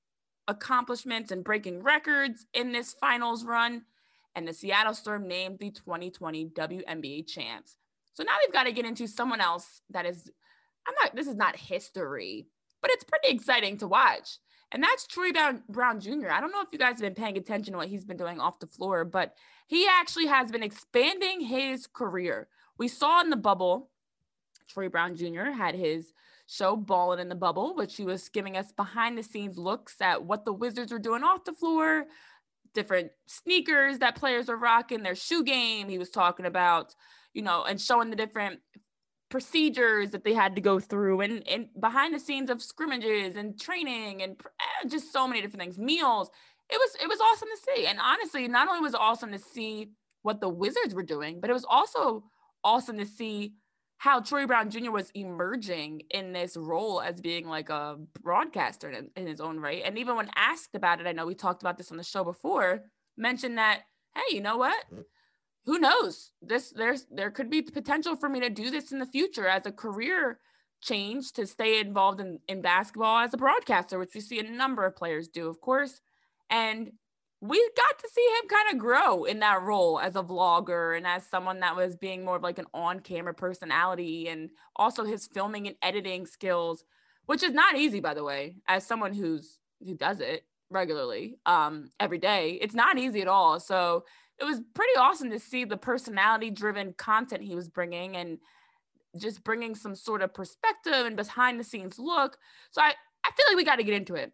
accomplishments 0.49 1.31
and 1.31 1.45
breaking 1.45 1.83
records 1.83 2.47
in 2.55 2.73
this 2.73 2.95
finals 2.95 3.45
run. 3.45 3.83
And 4.35 4.47
the 4.47 4.53
Seattle 4.53 4.95
Storm 4.95 5.29
named 5.29 5.59
the 5.59 5.71
2020 5.71 6.47
WNBA 6.47 7.27
champs. 7.27 7.77
So 8.15 8.23
now 8.23 8.33
we've 8.43 8.53
got 8.53 8.65
to 8.65 8.73
get 8.73 8.87
into 8.87 9.07
someone 9.07 9.41
else 9.41 9.83
that 9.91 10.07
is, 10.07 10.31
I'm 10.87 10.95
not, 11.01 11.15
this 11.15 11.27
is 11.27 11.37
not 11.37 11.55
history, 11.57 12.47
but 12.81 12.91
it's 12.91 13.05
pretty 13.05 13.29
exciting 13.29 13.79
to 13.79 13.87
watch. 13.87 14.39
And 14.73 14.83
that's 14.83 15.07
Troy 15.07 15.31
Brown, 15.69 16.01
Jr. 16.01 16.31
I 16.31 16.41
don't 16.41 16.51
know 16.51 16.61
if 16.61 16.69
you 16.73 16.79
guys 16.79 16.93
have 16.93 17.01
been 17.01 17.15
paying 17.15 17.37
attention 17.37 17.73
to 17.73 17.79
what 17.79 17.89
he's 17.89 18.05
been 18.05 18.17
doing 18.17 18.41
off 18.41 18.59
the 18.59 18.67
floor, 18.67 19.05
but 19.05 19.35
he 19.67 19.87
actually 19.87 20.27
has 20.27 20.51
been 20.51 20.63
expanding 20.63 21.41
his 21.41 21.87
career. 21.87 22.49
We 22.77 22.89
saw 22.89 23.21
in 23.21 23.31
the 23.31 23.37
bubble, 23.37 23.91
Troy 24.69 24.89
Brown 24.89 25.15
Jr. 25.15 25.53
had 25.53 25.75
his 25.75 26.13
show 26.47 26.77
Ballin' 26.77 27.19
in 27.19 27.29
the 27.29 27.35
Bubble, 27.35 27.75
which 27.75 27.97
he 27.97 28.05
was 28.05 28.29
giving 28.29 28.57
us 28.57 28.73
behind 28.73 29.19
the 29.19 29.23
scenes 29.23 29.59
looks 29.59 30.01
at 30.01 30.25
what 30.25 30.45
the 30.45 30.53
Wizards 30.53 30.93
were 30.93 30.99
doing 30.99 31.23
off 31.23 31.45
the 31.45 31.53
floor, 31.53 32.07
different 32.73 33.11
sneakers 33.27 33.99
that 33.99 34.17
players 34.17 34.49
are 34.49 34.57
rocking, 34.57 35.03
their 35.03 35.15
shoe 35.15 35.43
game. 35.43 35.89
He 35.89 35.99
was 35.99 36.11
talking 36.11 36.47
about, 36.47 36.95
you 37.33 37.43
know, 37.43 37.65
and 37.65 37.81
showing 37.81 38.11
the 38.11 38.17
different 38.17 38.61
procedures 39.29 40.11
that 40.11 40.25
they 40.25 40.35
had 40.35 40.55
to 40.55 40.61
go 40.61 40.79
through 40.79 41.21
and, 41.21 41.47
and 41.49 41.69
behind 41.81 42.15
the 42.15 42.21
scenes 42.21 42.49
of 42.49 42.63
scrimmages 42.63 43.35
and 43.37 43.61
training 43.61 44.23
and 44.23 44.41
eh, 44.61 44.89
just 44.89 45.13
so 45.13 45.27
many 45.27 45.41
different 45.41 45.61
things 45.61 45.79
meals 45.79 46.31
it 46.71 46.77
was 46.77 46.97
it 47.03 47.09
was 47.09 47.19
awesome 47.21 47.49
to 47.49 47.75
see 47.75 47.87
and 47.87 47.99
honestly 48.01 48.47
not 48.47 48.69
only 48.69 48.81
was 48.81 48.95
it 48.95 49.01
awesome 49.01 49.33
to 49.33 49.39
see 49.39 49.91
what 50.23 50.41
the 50.41 50.49
wizards 50.49 50.95
were 50.95 51.03
doing 51.03 51.41
but 51.41 51.51
it 51.51 51.53
was 51.53 51.67
also 51.69 52.23
awesome 52.63 52.99
to 52.99 53.07
see 53.07 53.55
how 53.99 54.21
Troy 54.21 54.47
Brown 54.47 54.71
Jr. 54.71 54.91
was 54.91 55.11
emerging 55.15 56.03
in 56.11 56.33
this 56.33 56.57
role 56.57 57.01
as 57.01 57.21
being 57.21 57.49
like 57.49 57.71
a 57.71 57.97
broadcaster 58.23 58.91
in, 58.91 59.11
in 59.17 59.27
his 59.27 59.41
own 59.41 59.59
right. 59.59 59.83
And 59.85 59.99
even 59.99 60.17
when 60.17 60.29
asked 60.37 60.75
about 60.75 61.01
it, 61.01 61.07
I 61.07 61.13
know 61.13 61.25
we 61.25 61.35
talked 61.35 61.63
about 61.63 61.79
this 61.79 61.91
on 61.91 61.97
the 61.97 62.05
show 62.05 62.23
before, 62.23 62.83
mentioned 63.17 63.57
that, 63.57 63.83
hey, 64.15 64.35
you 64.35 64.43
know 64.43 64.59
what? 64.59 64.85
Who 65.67 65.79
knows? 65.79 66.31
This 66.41 66.71
there's 66.71 67.07
there 67.11 67.31
could 67.31 67.51
be 67.51 67.61
potential 67.61 68.17
for 68.17 68.29
me 68.29 68.41
to 68.41 68.51
do 68.51 68.71
this 68.71 68.93
in 68.93 68.99
the 68.99 69.07
future 69.07 69.49
as 69.49 69.67
a 69.67 69.73
career 69.73 70.39
change 70.81 71.33
to 71.33 71.47
stay 71.47 71.81
involved 71.81 72.21
in, 72.21 72.39
in 72.49 72.63
basketball 72.63 73.19
as 73.19 73.35
a 73.35 73.39
broadcaster, 73.39 73.99
which 73.99 74.15
we 74.15 74.21
see 74.21 74.39
a 74.39 74.49
number 74.49 74.85
of 74.85 74.95
players 74.95 75.27
do, 75.27 75.49
of 75.49 75.61
course. 75.61 76.01
And 76.51 76.93
we 77.41 77.59
got 77.77 77.99
to 77.99 78.09
see 78.09 78.27
him 78.41 78.49
kind 78.49 78.75
of 78.75 78.79
grow 78.79 79.25
in 79.25 79.41
that 79.41 79.63
role 79.63 79.99
as 79.99 80.17
a 80.17 80.23
vlogger 80.23 80.97
and 80.97 81.07
as 81.07 81.27
someone 81.27 81.61
that 81.61 81.77
was 81.77 81.97
being 81.97 82.25
more 82.25 82.37
of 82.37 82.43
like 82.43 82.59
an 82.59 82.67
on-camera 82.73 83.35
personality 83.35 84.29
and 84.29 84.51
also 84.77 85.05
his 85.05 85.27
filming 85.27 85.67
and 85.67 85.77
editing 85.83 86.27
skills, 86.27 86.85
which 87.27 87.43
is 87.43 87.53
not 87.53 87.77
easy, 87.77 88.01
by 88.01 88.15
the 88.15 88.25
way, 88.25 88.57
as 88.69 88.87
someone 88.87 89.13
who's 89.13 89.59
who 89.85 89.95
does 89.95 90.21
it 90.21 90.45
regularly 90.71 91.39
um 91.47 91.91
every 92.01 92.19
day. 92.19 92.59
It's 92.61 92.75
not 92.75 92.99
easy 92.99 93.21
at 93.21 93.29
all. 93.29 93.61
So 93.61 94.05
it 94.39 94.45
was 94.45 94.61
pretty 94.75 94.97
awesome 94.99 95.31
to 95.31 95.39
see 95.39 95.65
the 95.65 95.77
personality 95.77 96.51
driven 96.51 96.93
content 96.95 97.43
he 97.43 97.55
was 97.55 97.69
bringing 97.69 98.17
and 98.17 98.39
just 99.19 99.43
bringing 99.45 99.75
some 99.75 99.95
sort 99.95 100.23
of 100.23 100.35
perspective 100.35 101.07
and 101.07 101.17
behind 101.17 101.59
the 101.59 101.65
scenes 101.65 101.99
look. 101.99 102.37
So 102.71 102.83
I, 102.83 102.93
I 103.25 103.31
feel 103.33 103.47
like 103.49 103.57
we 103.57 103.65
got 103.65 103.77
to 103.77 103.85
get 103.85 103.95
into 103.95 104.15
it. 104.15 104.33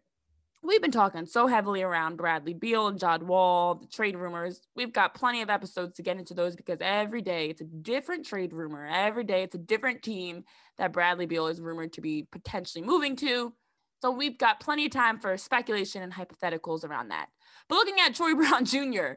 We've 0.65 0.81
been 0.81 0.91
talking 0.91 1.25
so 1.25 1.47
heavily 1.47 1.81
around 1.81 2.15
Bradley 2.15 2.53
Beal 2.53 2.87
and 2.87 2.97
John 2.97 3.27
Wall, 3.27 3.75
the 3.75 3.87
trade 3.87 4.15
rumors. 4.15 4.61
We've 4.77 4.93
got 4.93 5.13
plenty 5.13 5.41
of 5.41 5.49
episodes 5.49 5.95
to 5.95 6.03
get 6.03 6.17
into 6.17 6.33
those 6.33 6.55
because 6.55 6.77
every 6.79 7.21
day 7.21 7.49
it's 7.49 7.59
a 7.59 7.65
different 7.65 8.25
trade 8.25 8.53
rumor. 8.53 8.87
Every 8.87 9.25
day 9.25 9.43
it's 9.43 9.55
a 9.55 9.59
different 9.59 10.03
team 10.03 10.45
that 10.77 10.93
Bradley 10.93 11.25
Beal 11.25 11.47
is 11.47 11.59
rumored 11.59 11.91
to 11.93 12.01
be 12.01 12.27
potentially 12.31 12.81
moving 12.81 13.17
to. 13.17 13.53
So 14.01 14.11
we've 14.11 14.37
got 14.37 14.61
plenty 14.61 14.85
of 14.85 14.91
time 14.91 15.19
for 15.19 15.35
speculation 15.37 16.01
and 16.01 16.13
hypotheticals 16.13 16.85
around 16.85 17.09
that. 17.09 17.27
But 17.67 17.75
looking 17.75 17.99
at 17.99 18.15
Troy 18.15 18.33
Brown 18.35 18.63
Jr., 18.63 19.15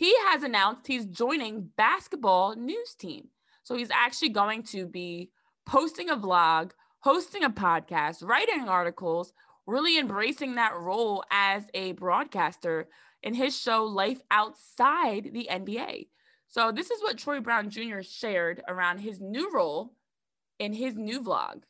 he 0.00 0.14
has 0.28 0.42
announced 0.42 0.86
he's 0.86 1.04
joining 1.04 1.68
basketball 1.76 2.56
news 2.56 2.94
team. 2.94 3.28
So 3.62 3.74
he's 3.74 3.90
actually 3.90 4.30
going 4.30 4.62
to 4.72 4.86
be 4.86 5.30
posting 5.66 6.08
a 6.08 6.16
vlog, 6.16 6.70
hosting 7.00 7.44
a 7.44 7.50
podcast, 7.50 8.26
writing 8.26 8.66
articles, 8.66 9.34
really 9.66 9.98
embracing 9.98 10.54
that 10.54 10.74
role 10.74 11.22
as 11.30 11.64
a 11.74 11.92
broadcaster 11.92 12.88
in 13.22 13.34
his 13.34 13.54
show 13.54 13.84
Life 13.84 14.22
Outside 14.30 15.32
the 15.34 15.50
NBA. 15.52 16.08
So 16.46 16.72
this 16.72 16.90
is 16.90 17.02
what 17.02 17.18
Troy 17.18 17.40
Brown 17.40 17.68
Jr. 17.68 18.00
shared 18.00 18.62
around 18.66 19.00
his 19.00 19.20
new 19.20 19.52
role 19.52 19.92
in 20.58 20.72
his 20.72 20.94
new 20.94 21.20
vlog. 21.20 21.64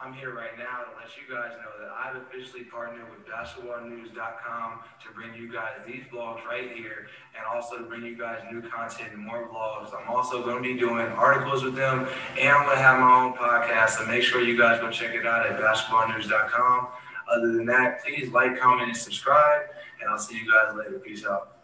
I'm 0.00 0.12
here 0.12 0.32
right 0.32 0.56
now 0.56 0.84
to 0.84 0.90
let 0.96 1.10
you 1.18 1.34
guys 1.34 1.52
know 1.58 1.72
that 1.82 1.90
I've 1.90 2.16
officially 2.22 2.64
partnered 2.64 3.10
with 3.10 3.26
basketballnews.com 3.26 4.80
to 5.04 5.14
bring 5.14 5.34
you 5.34 5.52
guys 5.52 5.72
these 5.86 6.04
vlogs 6.12 6.44
right 6.46 6.70
here 6.70 7.08
and 7.36 7.44
also 7.52 7.78
to 7.78 7.84
bring 7.84 8.04
you 8.04 8.16
guys 8.16 8.40
new 8.50 8.62
content 8.62 9.10
and 9.12 9.24
more 9.24 9.48
vlogs. 9.48 9.92
I'm 9.92 10.08
also 10.08 10.44
going 10.44 10.62
to 10.62 10.62
be 10.62 10.78
doing 10.78 11.06
articles 11.06 11.64
with 11.64 11.74
them 11.74 12.08
and 12.38 12.48
I'm 12.48 12.64
going 12.64 12.76
to 12.76 12.82
have 12.82 13.00
my 13.00 13.24
own 13.24 13.32
podcast. 13.34 13.98
So 13.98 14.06
make 14.06 14.22
sure 14.22 14.40
you 14.40 14.56
guys 14.56 14.80
go 14.80 14.90
check 14.90 15.14
it 15.14 15.26
out 15.26 15.46
at 15.46 15.58
basketballnews.com. 15.58 16.88
Other 17.30 17.52
than 17.52 17.66
that, 17.66 18.04
please 18.04 18.30
like, 18.30 18.58
comment, 18.58 18.88
and 18.88 18.96
subscribe. 18.96 19.62
And 20.00 20.10
I'll 20.10 20.18
see 20.18 20.38
you 20.38 20.50
guys 20.50 20.74
later. 20.76 20.98
Peace 21.00 21.24
out. 21.26 21.56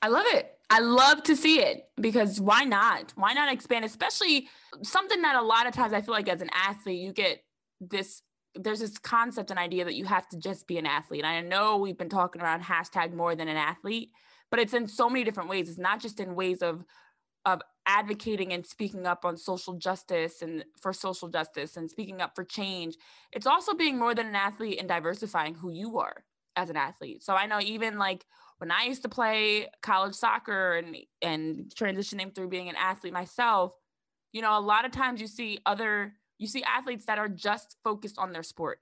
I 0.00 0.08
love 0.08 0.26
it. 0.28 0.58
I 0.70 0.80
love 0.80 1.22
to 1.24 1.36
see 1.36 1.60
it 1.60 1.88
because 2.00 2.40
why 2.40 2.64
not? 2.64 3.12
Why 3.16 3.32
not 3.32 3.52
expand? 3.52 3.84
Especially 3.84 4.48
something 4.82 5.22
that 5.22 5.36
a 5.36 5.42
lot 5.42 5.66
of 5.66 5.74
times 5.74 5.92
I 5.92 6.00
feel 6.00 6.14
like 6.14 6.28
as 6.28 6.40
an 6.40 6.50
athlete, 6.54 7.00
you 7.00 7.12
get 7.12 7.43
this 7.80 8.22
there's 8.54 8.80
this 8.80 8.98
concept 8.98 9.50
and 9.50 9.58
idea 9.58 9.84
that 9.84 9.94
you 9.94 10.04
have 10.04 10.28
to 10.28 10.38
just 10.38 10.68
be 10.68 10.78
an 10.78 10.86
athlete. 10.86 11.24
I 11.24 11.40
know 11.40 11.76
we've 11.76 11.98
been 11.98 12.08
talking 12.08 12.40
around 12.40 12.62
hashtag 12.62 13.12
more 13.12 13.34
than 13.34 13.48
an 13.48 13.56
athlete, 13.56 14.10
but 14.48 14.60
it's 14.60 14.74
in 14.74 14.86
so 14.86 15.10
many 15.10 15.24
different 15.24 15.48
ways. 15.48 15.68
It's 15.68 15.78
not 15.78 16.00
just 16.00 16.20
in 16.20 16.34
ways 16.34 16.62
of 16.62 16.84
of 17.44 17.60
advocating 17.86 18.52
and 18.54 18.64
speaking 18.64 19.06
up 19.06 19.24
on 19.24 19.36
social 19.36 19.74
justice 19.74 20.40
and 20.40 20.64
for 20.80 20.92
social 20.92 21.28
justice 21.28 21.76
and 21.76 21.90
speaking 21.90 22.22
up 22.22 22.34
for 22.34 22.42
change. 22.44 22.96
It's 23.32 23.46
also 23.46 23.74
being 23.74 23.98
more 23.98 24.14
than 24.14 24.26
an 24.28 24.34
athlete 24.34 24.78
and 24.78 24.88
diversifying 24.88 25.54
who 25.54 25.70
you 25.70 25.98
are 25.98 26.24
as 26.56 26.70
an 26.70 26.76
athlete. 26.76 27.22
So 27.22 27.34
I 27.34 27.46
know 27.46 27.60
even 27.60 27.98
like 27.98 28.24
when 28.58 28.70
I 28.70 28.84
used 28.84 29.02
to 29.02 29.08
play 29.08 29.68
college 29.82 30.14
soccer 30.14 30.76
and 30.76 30.96
and 31.20 31.72
transitioning 31.74 32.34
through 32.34 32.48
being 32.48 32.68
an 32.68 32.76
athlete 32.76 33.12
myself, 33.12 33.74
you 34.32 34.40
know, 34.40 34.58
a 34.58 34.60
lot 34.60 34.84
of 34.84 34.92
times 34.92 35.20
you 35.20 35.26
see 35.26 35.58
other 35.66 36.14
you 36.38 36.46
see 36.46 36.62
athletes 36.62 37.06
that 37.06 37.18
are 37.18 37.28
just 37.28 37.76
focused 37.84 38.18
on 38.18 38.32
their 38.32 38.42
sport. 38.42 38.80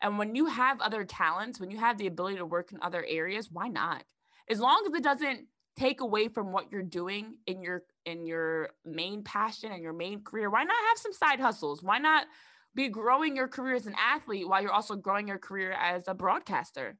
And 0.00 0.18
when 0.18 0.34
you 0.34 0.46
have 0.46 0.80
other 0.80 1.04
talents, 1.04 1.60
when 1.60 1.70
you 1.70 1.78
have 1.78 1.96
the 1.96 2.06
ability 2.06 2.36
to 2.36 2.46
work 2.46 2.72
in 2.72 2.78
other 2.82 3.04
areas, 3.06 3.50
why 3.50 3.68
not? 3.68 4.02
As 4.50 4.58
long 4.58 4.84
as 4.86 4.94
it 4.94 5.02
doesn't 5.02 5.46
take 5.78 6.00
away 6.00 6.28
from 6.28 6.52
what 6.52 6.70
you're 6.70 6.82
doing 6.82 7.38
in 7.46 7.62
your 7.62 7.82
in 8.04 8.26
your 8.26 8.70
main 8.84 9.22
passion 9.22 9.72
and 9.72 9.82
your 9.82 9.92
main 9.92 10.22
career, 10.22 10.50
why 10.50 10.64
not 10.64 10.76
have 10.88 10.98
some 10.98 11.12
side 11.12 11.40
hustles? 11.40 11.82
Why 11.82 11.98
not 11.98 12.26
be 12.74 12.88
growing 12.88 13.36
your 13.36 13.48
career 13.48 13.76
as 13.76 13.86
an 13.86 13.94
athlete 13.98 14.48
while 14.48 14.60
you're 14.60 14.72
also 14.72 14.96
growing 14.96 15.28
your 15.28 15.38
career 15.38 15.72
as 15.72 16.08
a 16.08 16.14
broadcaster? 16.14 16.96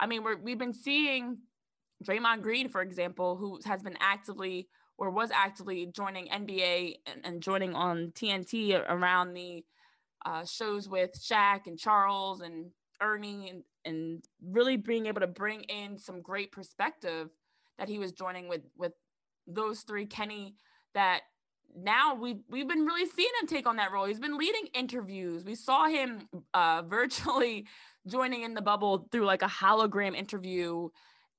I 0.00 0.06
mean, 0.06 0.22
we're, 0.22 0.36
we've 0.36 0.58
been 0.58 0.74
seeing 0.74 1.38
Draymond 2.04 2.42
Green, 2.42 2.68
for 2.68 2.80
example, 2.80 3.36
who 3.36 3.60
has 3.66 3.82
been 3.82 3.98
actively 4.00 4.68
or 4.98 5.10
was 5.10 5.30
actively 5.30 5.86
joining 5.86 6.26
NBA 6.26 6.96
and, 7.06 7.24
and 7.24 7.40
joining 7.40 7.74
on 7.74 8.12
TNT 8.14 8.84
around 8.88 9.32
the 9.32 9.64
uh, 10.26 10.44
shows 10.44 10.88
with 10.88 11.12
Shaq 11.14 11.66
and 11.66 11.78
Charles 11.78 12.40
and 12.40 12.72
Ernie 13.00 13.48
and, 13.48 13.62
and 13.84 14.24
really 14.44 14.76
being 14.76 15.06
able 15.06 15.20
to 15.20 15.28
bring 15.28 15.62
in 15.62 15.98
some 15.98 16.20
great 16.20 16.50
perspective 16.50 17.30
that 17.78 17.88
he 17.88 17.98
was 17.98 18.12
joining 18.12 18.48
with 18.48 18.62
with 18.76 18.92
those 19.46 19.82
three 19.82 20.04
Kenny 20.04 20.56
that 20.94 21.20
now 21.76 22.14
we've 22.14 22.40
we've 22.48 22.68
been 22.68 22.84
really 22.84 23.06
seeing 23.06 23.30
him 23.40 23.46
take 23.46 23.66
on 23.66 23.76
that 23.76 23.92
role. 23.92 24.06
He's 24.06 24.18
been 24.18 24.36
leading 24.36 24.66
interviews. 24.74 25.44
We 25.44 25.54
saw 25.54 25.86
him 25.86 26.28
uh, 26.52 26.82
virtually 26.86 27.66
joining 28.06 28.42
in 28.42 28.54
the 28.54 28.62
bubble 28.62 29.08
through 29.12 29.26
like 29.26 29.42
a 29.42 29.46
hologram 29.46 30.16
interview. 30.16 30.88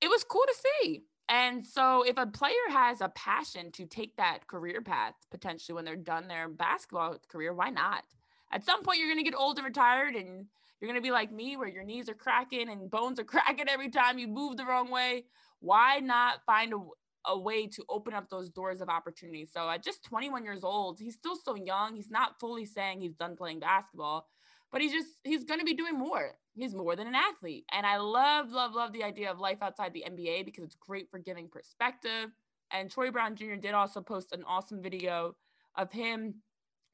It 0.01 0.09
was 0.09 0.23
cool 0.23 0.45
to 0.47 0.55
see. 0.55 1.01
And 1.29 1.65
so, 1.65 2.01
if 2.01 2.17
a 2.17 2.25
player 2.25 2.53
has 2.71 3.01
a 3.01 3.09
passion 3.09 3.71
to 3.73 3.85
take 3.85 4.17
that 4.17 4.47
career 4.47 4.81
path 4.81 5.13
potentially 5.29 5.75
when 5.75 5.85
they're 5.85 5.95
done 5.95 6.27
their 6.27 6.49
basketball 6.49 7.17
career, 7.29 7.53
why 7.53 7.69
not? 7.69 8.03
At 8.51 8.65
some 8.65 8.81
point, 8.81 8.97
you're 8.97 9.13
going 9.13 9.23
to 9.23 9.29
get 9.29 9.37
old 9.37 9.59
and 9.59 9.65
retired, 9.65 10.15
and 10.15 10.47
you're 10.81 10.89
going 10.89 10.99
to 10.99 11.07
be 11.07 11.11
like 11.11 11.31
me, 11.31 11.55
where 11.55 11.67
your 11.67 11.83
knees 11.83 12.09
are 12.09 12.15
cracking 12.15 12.67
and 12.67 12.89
bones 12.89 13.19
are 13.19 13.23
cracking 13.25 13.69
every 13.69 13.89
time 13.89 14.17
you 14.17 14.27
move 14.27 14.57
the 14.57 14.65
wrong 14.65 14.89
way. 14.89 15.25
Why 15.59 15.99
not 15.99 16.43
find 16.47 16.73
a, 16.73 16.79
a 17.27 17.37
way 17.37 17.67
to 17.67 17.83
open 17.89 18.15
up 18.15 18.29
those 18.29 18.49
doors 18.49 18.81
of 18.81 18.89
opportunity? 18.89 19.45
So, 19.45 19.69
at 19.69 19.83
just 19.83 20.03
21 20.05 20.43
years 20.43 20.63
old, 20.63 20.99
he's 20.99 21.13
still 21.13 21.35
so 21.35 21.53
young. 21.53 21.95
He's 21.95 22.09
not 22.09 22.39
fully 22.39 22.65
saying 22.65 23.01
he's 23.01 23.13
done 23.13 23.35
playing 23.35 23.59
basketball, 23.59 24.25
but 24.71 24.81
he's 24.81 24.91
just, 24.91 25.09
he's 25.23 25.43
going 25.43 25.59
to 25.59 25.65
be 25.65 25.73
doing 25.73 25.97
more 25.97 26.35
he's 26.59 26.75
more 26.75 26.95
than 26.95 27.07
an 27.07 27.15
athlete. 27.15 27.65
And 27.71 27.85
I 27.85 27.97
love, 27.97 28.51
love, 28.51 28.73
love 28.73 28.93
the 28.93 29.03
idea 29.03 29.31
of 29.31 29.39
life 29.39 29.59
outside 29.61 29.93
the 29.93 30.03
NBA 30.07 30.45
because 30.45 30.63
it's 30.63 30.75
great 30.75 31.09
for 31.09 31.17
giving 31.17 31.47
perspective. 31.47 32.31
And 32.71 32.91
Troy 32.91 33.11
Brown 33.11 33.35
Jr. 33.35 33.55
did 33.55 33.73
also 33.73 34.01
post 34.01 34.31
an 34.31 34.43
awesome 34.45 34.81
video 34.81 35.35
of 35.75 35.91
him 35.91 36.35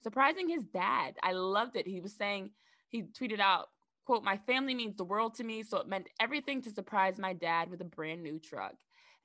surprising 0.04 0.48
his 0.48 0.64
dad. 0.64 1.16
I 1.24 1.34
loved 1.34 1.76
it. 1.76 1.88
He 1.88 2.00
was 2.00 2.14
saying, 2.14 2.52
he 2.90 3.04
tweeted 3.04 3.40
out, 3.40 3.70
quote, 4.06 4.24
my 4.24 4.38
family 4.38 4.76
means 4.76 4.96
the 4.96 5.04
world 5.04 5.34
to 5.36 5.44
me. 5.44 5.64
So 5.64 5.80
it 5.80 5.88
meant 5.88 6.10
everything 6.22 6.62
to 6.62 6.70
surprise 6.70 7.18
my 7.18 7.34
dad 7.34 7.70
with 7.70 7.82
a 7.82 7.86
brand 7.86 8.22
new 8.22 8.40
truck. 8.40 8.76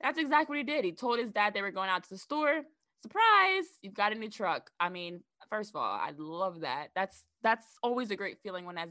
that's 0.01 0.19
exactly 0.19 0.57
what 0.57 0.57
he 0.57 0.63
did. 0.63 0.83
He 0.83 0.91
told 0.91 1.19
his 1.19 1.31
dad 1.31 1.53
they 1.53 1.61
were 1.61 1.71
going 1.71 1.89
out 1.89 2.03
to 2.03 2.09
the 2.09 2.17
store. 2.17 2.63
Surprise, 3.01 3.65
you've 3.81 3.93
got 3.93 4.11
a 4.11 4.15
new 4.15 4.29
truck. 4.29 4.71
I 4.79 4.89
mean, 4.89 5.21
first 5.51 5.71
of 5.71 5.75
all, 5.75 5.83
I 5.83 6.13
love 6.17 6.61
that. 6.61 6.87
That's 6.95 7.23
that's 7.43 7.65
always 7.83 8.09
a 8.09 8.15
great 8.15 8.39
feeling 8.41 8.65
when 8.65 8.77
as 8.77 8.89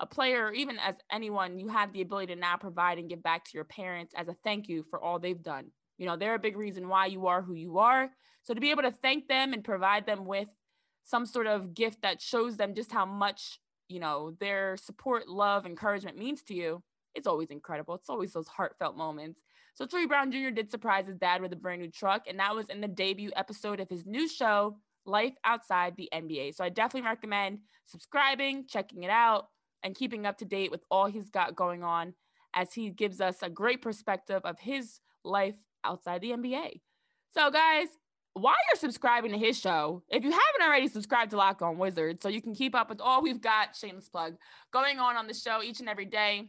a 0.00 0.06
player, 0.06 0.46
or 0.46 0.52
even 0.52 0.78
as 0.78 0.96
anyone, 1.12 1.58
you 1.58 1.68
have 1.68 1.92
the 1.92 2.00
ability 2.00 2.34
to 2.34 2.40
now 2.40 2.56
provide 2.56 2.98
and 2.98 3.08
give 3.08 3.22
back 3.22 3.44
to 3.44 3.50
your 3.54 3.64
parents 3.64 4.14
as 4.16 4.28
a 4.28 4.36
thank 4.44 4.68
you 4.68 4.82
for 4.90 5.00
all 5.02 5.18
they've 5.18 5.42
done. 5.42 5.66
You 5.98 6.06
know, 6.06 6.16
they're 6.16 6.34
a 6.34 6.38
big 6.38 6.56
reason 6.56 6.88
why 6.88 7.06
you 7.06 7.26
are 7.26 7.42
who 7.42 7.54
you 7.54 7.78
are. 7.78 8.10
So 8.42 8.54
to 8.54 8.60
be 8.60 8.70
able 8.70 8.82
to 8.82 8.90
thank 8.90 9.28
them 9.28 9.52
and 9.52 9.62
provide 9.62 10.06
them 10.06 10.24
with 10.24 10.48
some 11.04 11.26
sort 11.26 11.46
of 11.46 11.74
gift 11.74 12.02
that 12.02 12.22
shows 12.22 12.56
them 12.56 12.74
just 12.74 12.90
how 12.90 13.04
much, 13.04 13.60
you 13.88 14.00
know, 14.00 14.34
their 14.40 14.76
support, 14.78 15.28
love, 15.28 15.66
encouragement 15.66 16.16
means 16.16 16.42
to 16.44 16.54
you, 16.54 16.82
it's 17.14 17.26
always 17.26 17.50
incredible. 17.50 17.94
It's 17.94 18.08
always 18.08 18.32
those 18.32 18.48
heartfelt 18.48 18.96
moments. 18.96 19.42
So 19.74 19.86
Troy 19.86 20.06
Brown 20.06 20.32
Jr. 20.32 20.50
did 20.50 20.70
surprise 20.70 21.06
his 21.06 21.16
dad 21.18 21.42
with 21.42 21.52
a 21.52 21.56
brand 21.56 21.82
new 21.82 21.90
truck, 21.90 22.22
and 22.28 22.38
that 22.38 22.54
was 22.54 22.68
in 22.68 22.80
the 22.80 22.88
debut 22.88 23.30
episode 23.36 23.80
of 23.80 23.88
his 23.88 24.06
new 24.06 24.28
show, 24.28 24.78
Life 25.06 25.34
Outside 25.44 25.94
the 25.96 26.08
NBA. 26.12 26.54
So 26.54 26.64
I 26.64 26.68
definitely 26.68 27.08
recommend 27.08 27.60
subscribing, 27.86 28.66
checking 28.68 29.02
it 29.02 29.10
out 29.10 29.48
and 29.82 29.94
keeping 29.94 30.26
up 30.26 30.38
to 30.38 30.44
date 30.44 30.70
with 30.70 30.84
all 30.90 31.06
he's 31.06 31.30
got 31.30 31.56
going 31.56 31.82
on 31.82 32.14
as 32.54 32.72
he 32.72 32.90
gives 32.90 33.20
us 33.20 33.42
a 33.42 33.50
great 33.50 33.82
perspective 33.82 34.42
of 34.44 34.58
his 34.58 35.00
life 35.24 35.54
outside 35.84 36.20
the 36.20 36.30
NBA. 36.30 36.80
So, 37.32 37.50
guys, 37.50 37.88
while 38.34 38.54
you're 38.68 38.78
subscribing 38.78 39.32
to 39.32 39.38
his 39.38 39.58
show, 39.58 40.02
if 40.08 40.24
you 40.24 40.30
haven't 40.30 40.62
already 40.62 40.88
subscribed 40.88 41.30
to 41.32 41.36
Locked 41.36 41.62
On 41.62 41.78
Wizards, 41.78 42.22
so 42.22 42.28
you 42.28 42.42
can 42.42 42.54
keep 42.54 42.74
up 42.74 42.88
with 42.88 43.00
all 43.00 43.22
we've 43.22 43.40
got, 43.40 43.76
shameless 43.76 44.08
plug, 44.08 44.34
going 44.72 44.98
on 44.98 45.16
on 45.16 45.26
the 45.26 45.34
show 45.34 45.62
each 45.62 45.80
and 45.80 45.88
every 45.88 46.04
day. 46.04 46.48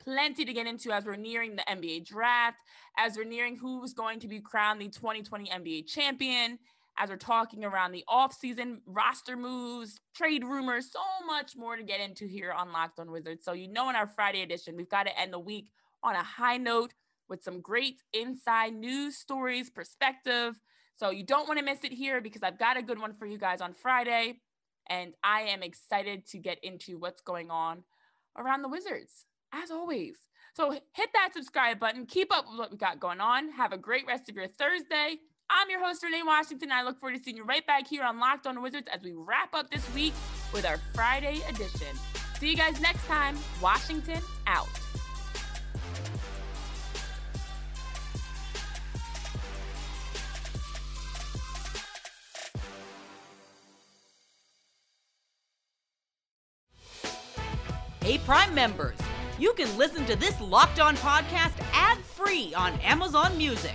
Plenty 0.00 0.44
to 0.44 0.52
get 0.52 0.66
into 0.66 0.90
as 0.90 1.04
we're 1.04 1.16
nearing 1.16 1.56
the 1.56 1.64
NBA 1.68 2.04
draft, 2.04 2.58
as 2.98 3.16
we're 3.16 3.24
nearing 3.24 3.56
who's 3.56 3.94
going 3.94 4.20
to 4.20 4.28
be 4.28 4.40
crowned 4.40 4.80
the 4.80 4.88
2020 4.88 5.48
NBA 5.48 5.86
champion, 5.86 6.58
as 6.96 7.10
we're 7.10 7.16
talking 7.16 7.64
around 7.64 7.92
the 7.92 8.04
offseason 8.08 8.78
roster 8.86 9.36
moves, 9.36 10.00
trade 10.14 10.44
rumors, 10.44 10.92
so 10.92 11.00
much 11.26 11.56
more 11.56 11.76
to 11.76 11.82
get 11.82 12.00
into 12.00 12.26
here 12.26 12.52
on 12.52 12.72
Locked 12.72 13.00
On 13.00 13.10
Wizards. 13.10 13.44
So, 13.44 13.52
you 13.52 13.68
know, 13.68 13.90
in 13.90 13.96
our 13.96 14.06
Friday 14.06 14.42
edition, 14.42 14.76
we've 14.76 14.88
got 14.88 15.04
to 15.04 15.18
end 15.18 15.32
the 15.32 15.38
week 15.38 15.70
on 16.02 16.14
a 16.14 16.22
high 16.22 16.56
note 16.56 16.94
with 17.28 17.42
some 17.42 17.60
great 17.60 18.02
inside 18.12 18.74
news 18.74 19.16
stories, 19.16 19.70
perspective. 19.70 20.58
So, 20.96 21.10
you 21.10 21.24
don't 21.24 21.48
want 21.48 21.58
to 21.58 21.64
miss 21.64 21.82
it 21.82 21.92
here 21.92 22.20
because 22.20 22.42
I've 22.42 22.58
got 22.58 22.76
a 22.76 22.82
good 22.82 23.00
one 23.00 23.14
for 23.14 23.26
you 23.26 23.38
guys 23.38 23.60
on 23.60 23.74
Friday. 23.74 24.40
And 24.88 25.14
I 25.24 25.42
am 25.42 25.62
excited 25.62 26.26
to 26.28 26.38
get 26.38 26.62
into 26.62 26.98
what's 26.98 27.22
going 27.22 27.50
on 27.50 27.84
around 28.36 28.62
the 28.62 28.68
Wizards, 28.68 29.24
as 29.52 29.70
always. 29.70 30.16
So, 30.54 30.70
hit 30.70 31.10
that 31.14 31.30
subscribe 31.34 31.80
button, 31.80 32.06
keep 32.06 32.32
up 32.32 32.44
with 32.48 32.58
what 32.58 32.70
we 32.70 32.76
got 32.76 33.00
going 33.00 33.20
on. 33.20 33.50
Have 33.50 33.72
a 33.72 33.78
great 33.78 34.06
rest 34.06 34.28
of 34.28 34.36
your 34.36 34.46
Thursday. 34.46 35.16
I'm 35.50 35.68
your 35.70 35.84
host, 35.84 36.02
Renee 36.02 36.22
Washington. 36.24 36.72
I 36.72 36.82
look 36.82 36.98
forward 36.98 37.16
to 37.16 37.22
seeing 37.22 37.36
you 37.36 37.44
right 37.44 37.66
back 37.66 37.86
here 37.86 38.02
on 38.02 38.18
Locked 38.18 38.46
On 38.46 38.60
Wizards 38.62 38.88
as 38.92 39.02
we 39.02 39.12
wrap 39.12 39.54
up 39.54 39.70
this 39.70 39.92
week 39.94 40.14
with 40.52 40.64
our 40.64 40.78
Friday 40.94 41.40
edition. 41.48 41.96
See 42.38 42.50
you 42.50 42.56
guys 42.56 42.80
next 42.80 43.04
time. 43.06 43.36
Washington 43.62 44.20
out. 44.46 44.68
Hey, 58.02 58.18
Prime 58.18 58.54
members, 58.54 58.98
you 59.38 59.54
can 59.54 59.78
listen 59.78 60.04
to 60.04 60.16
this 60.16 60.38
Locked 60.40 60.78
On 60.78 60.94
podcast 60.96 61.54
ad 61.72 61.96
free 61.98 62.52
on 62.54 62.78
Amazon 62.80 63.36
Music. 63.38 63.74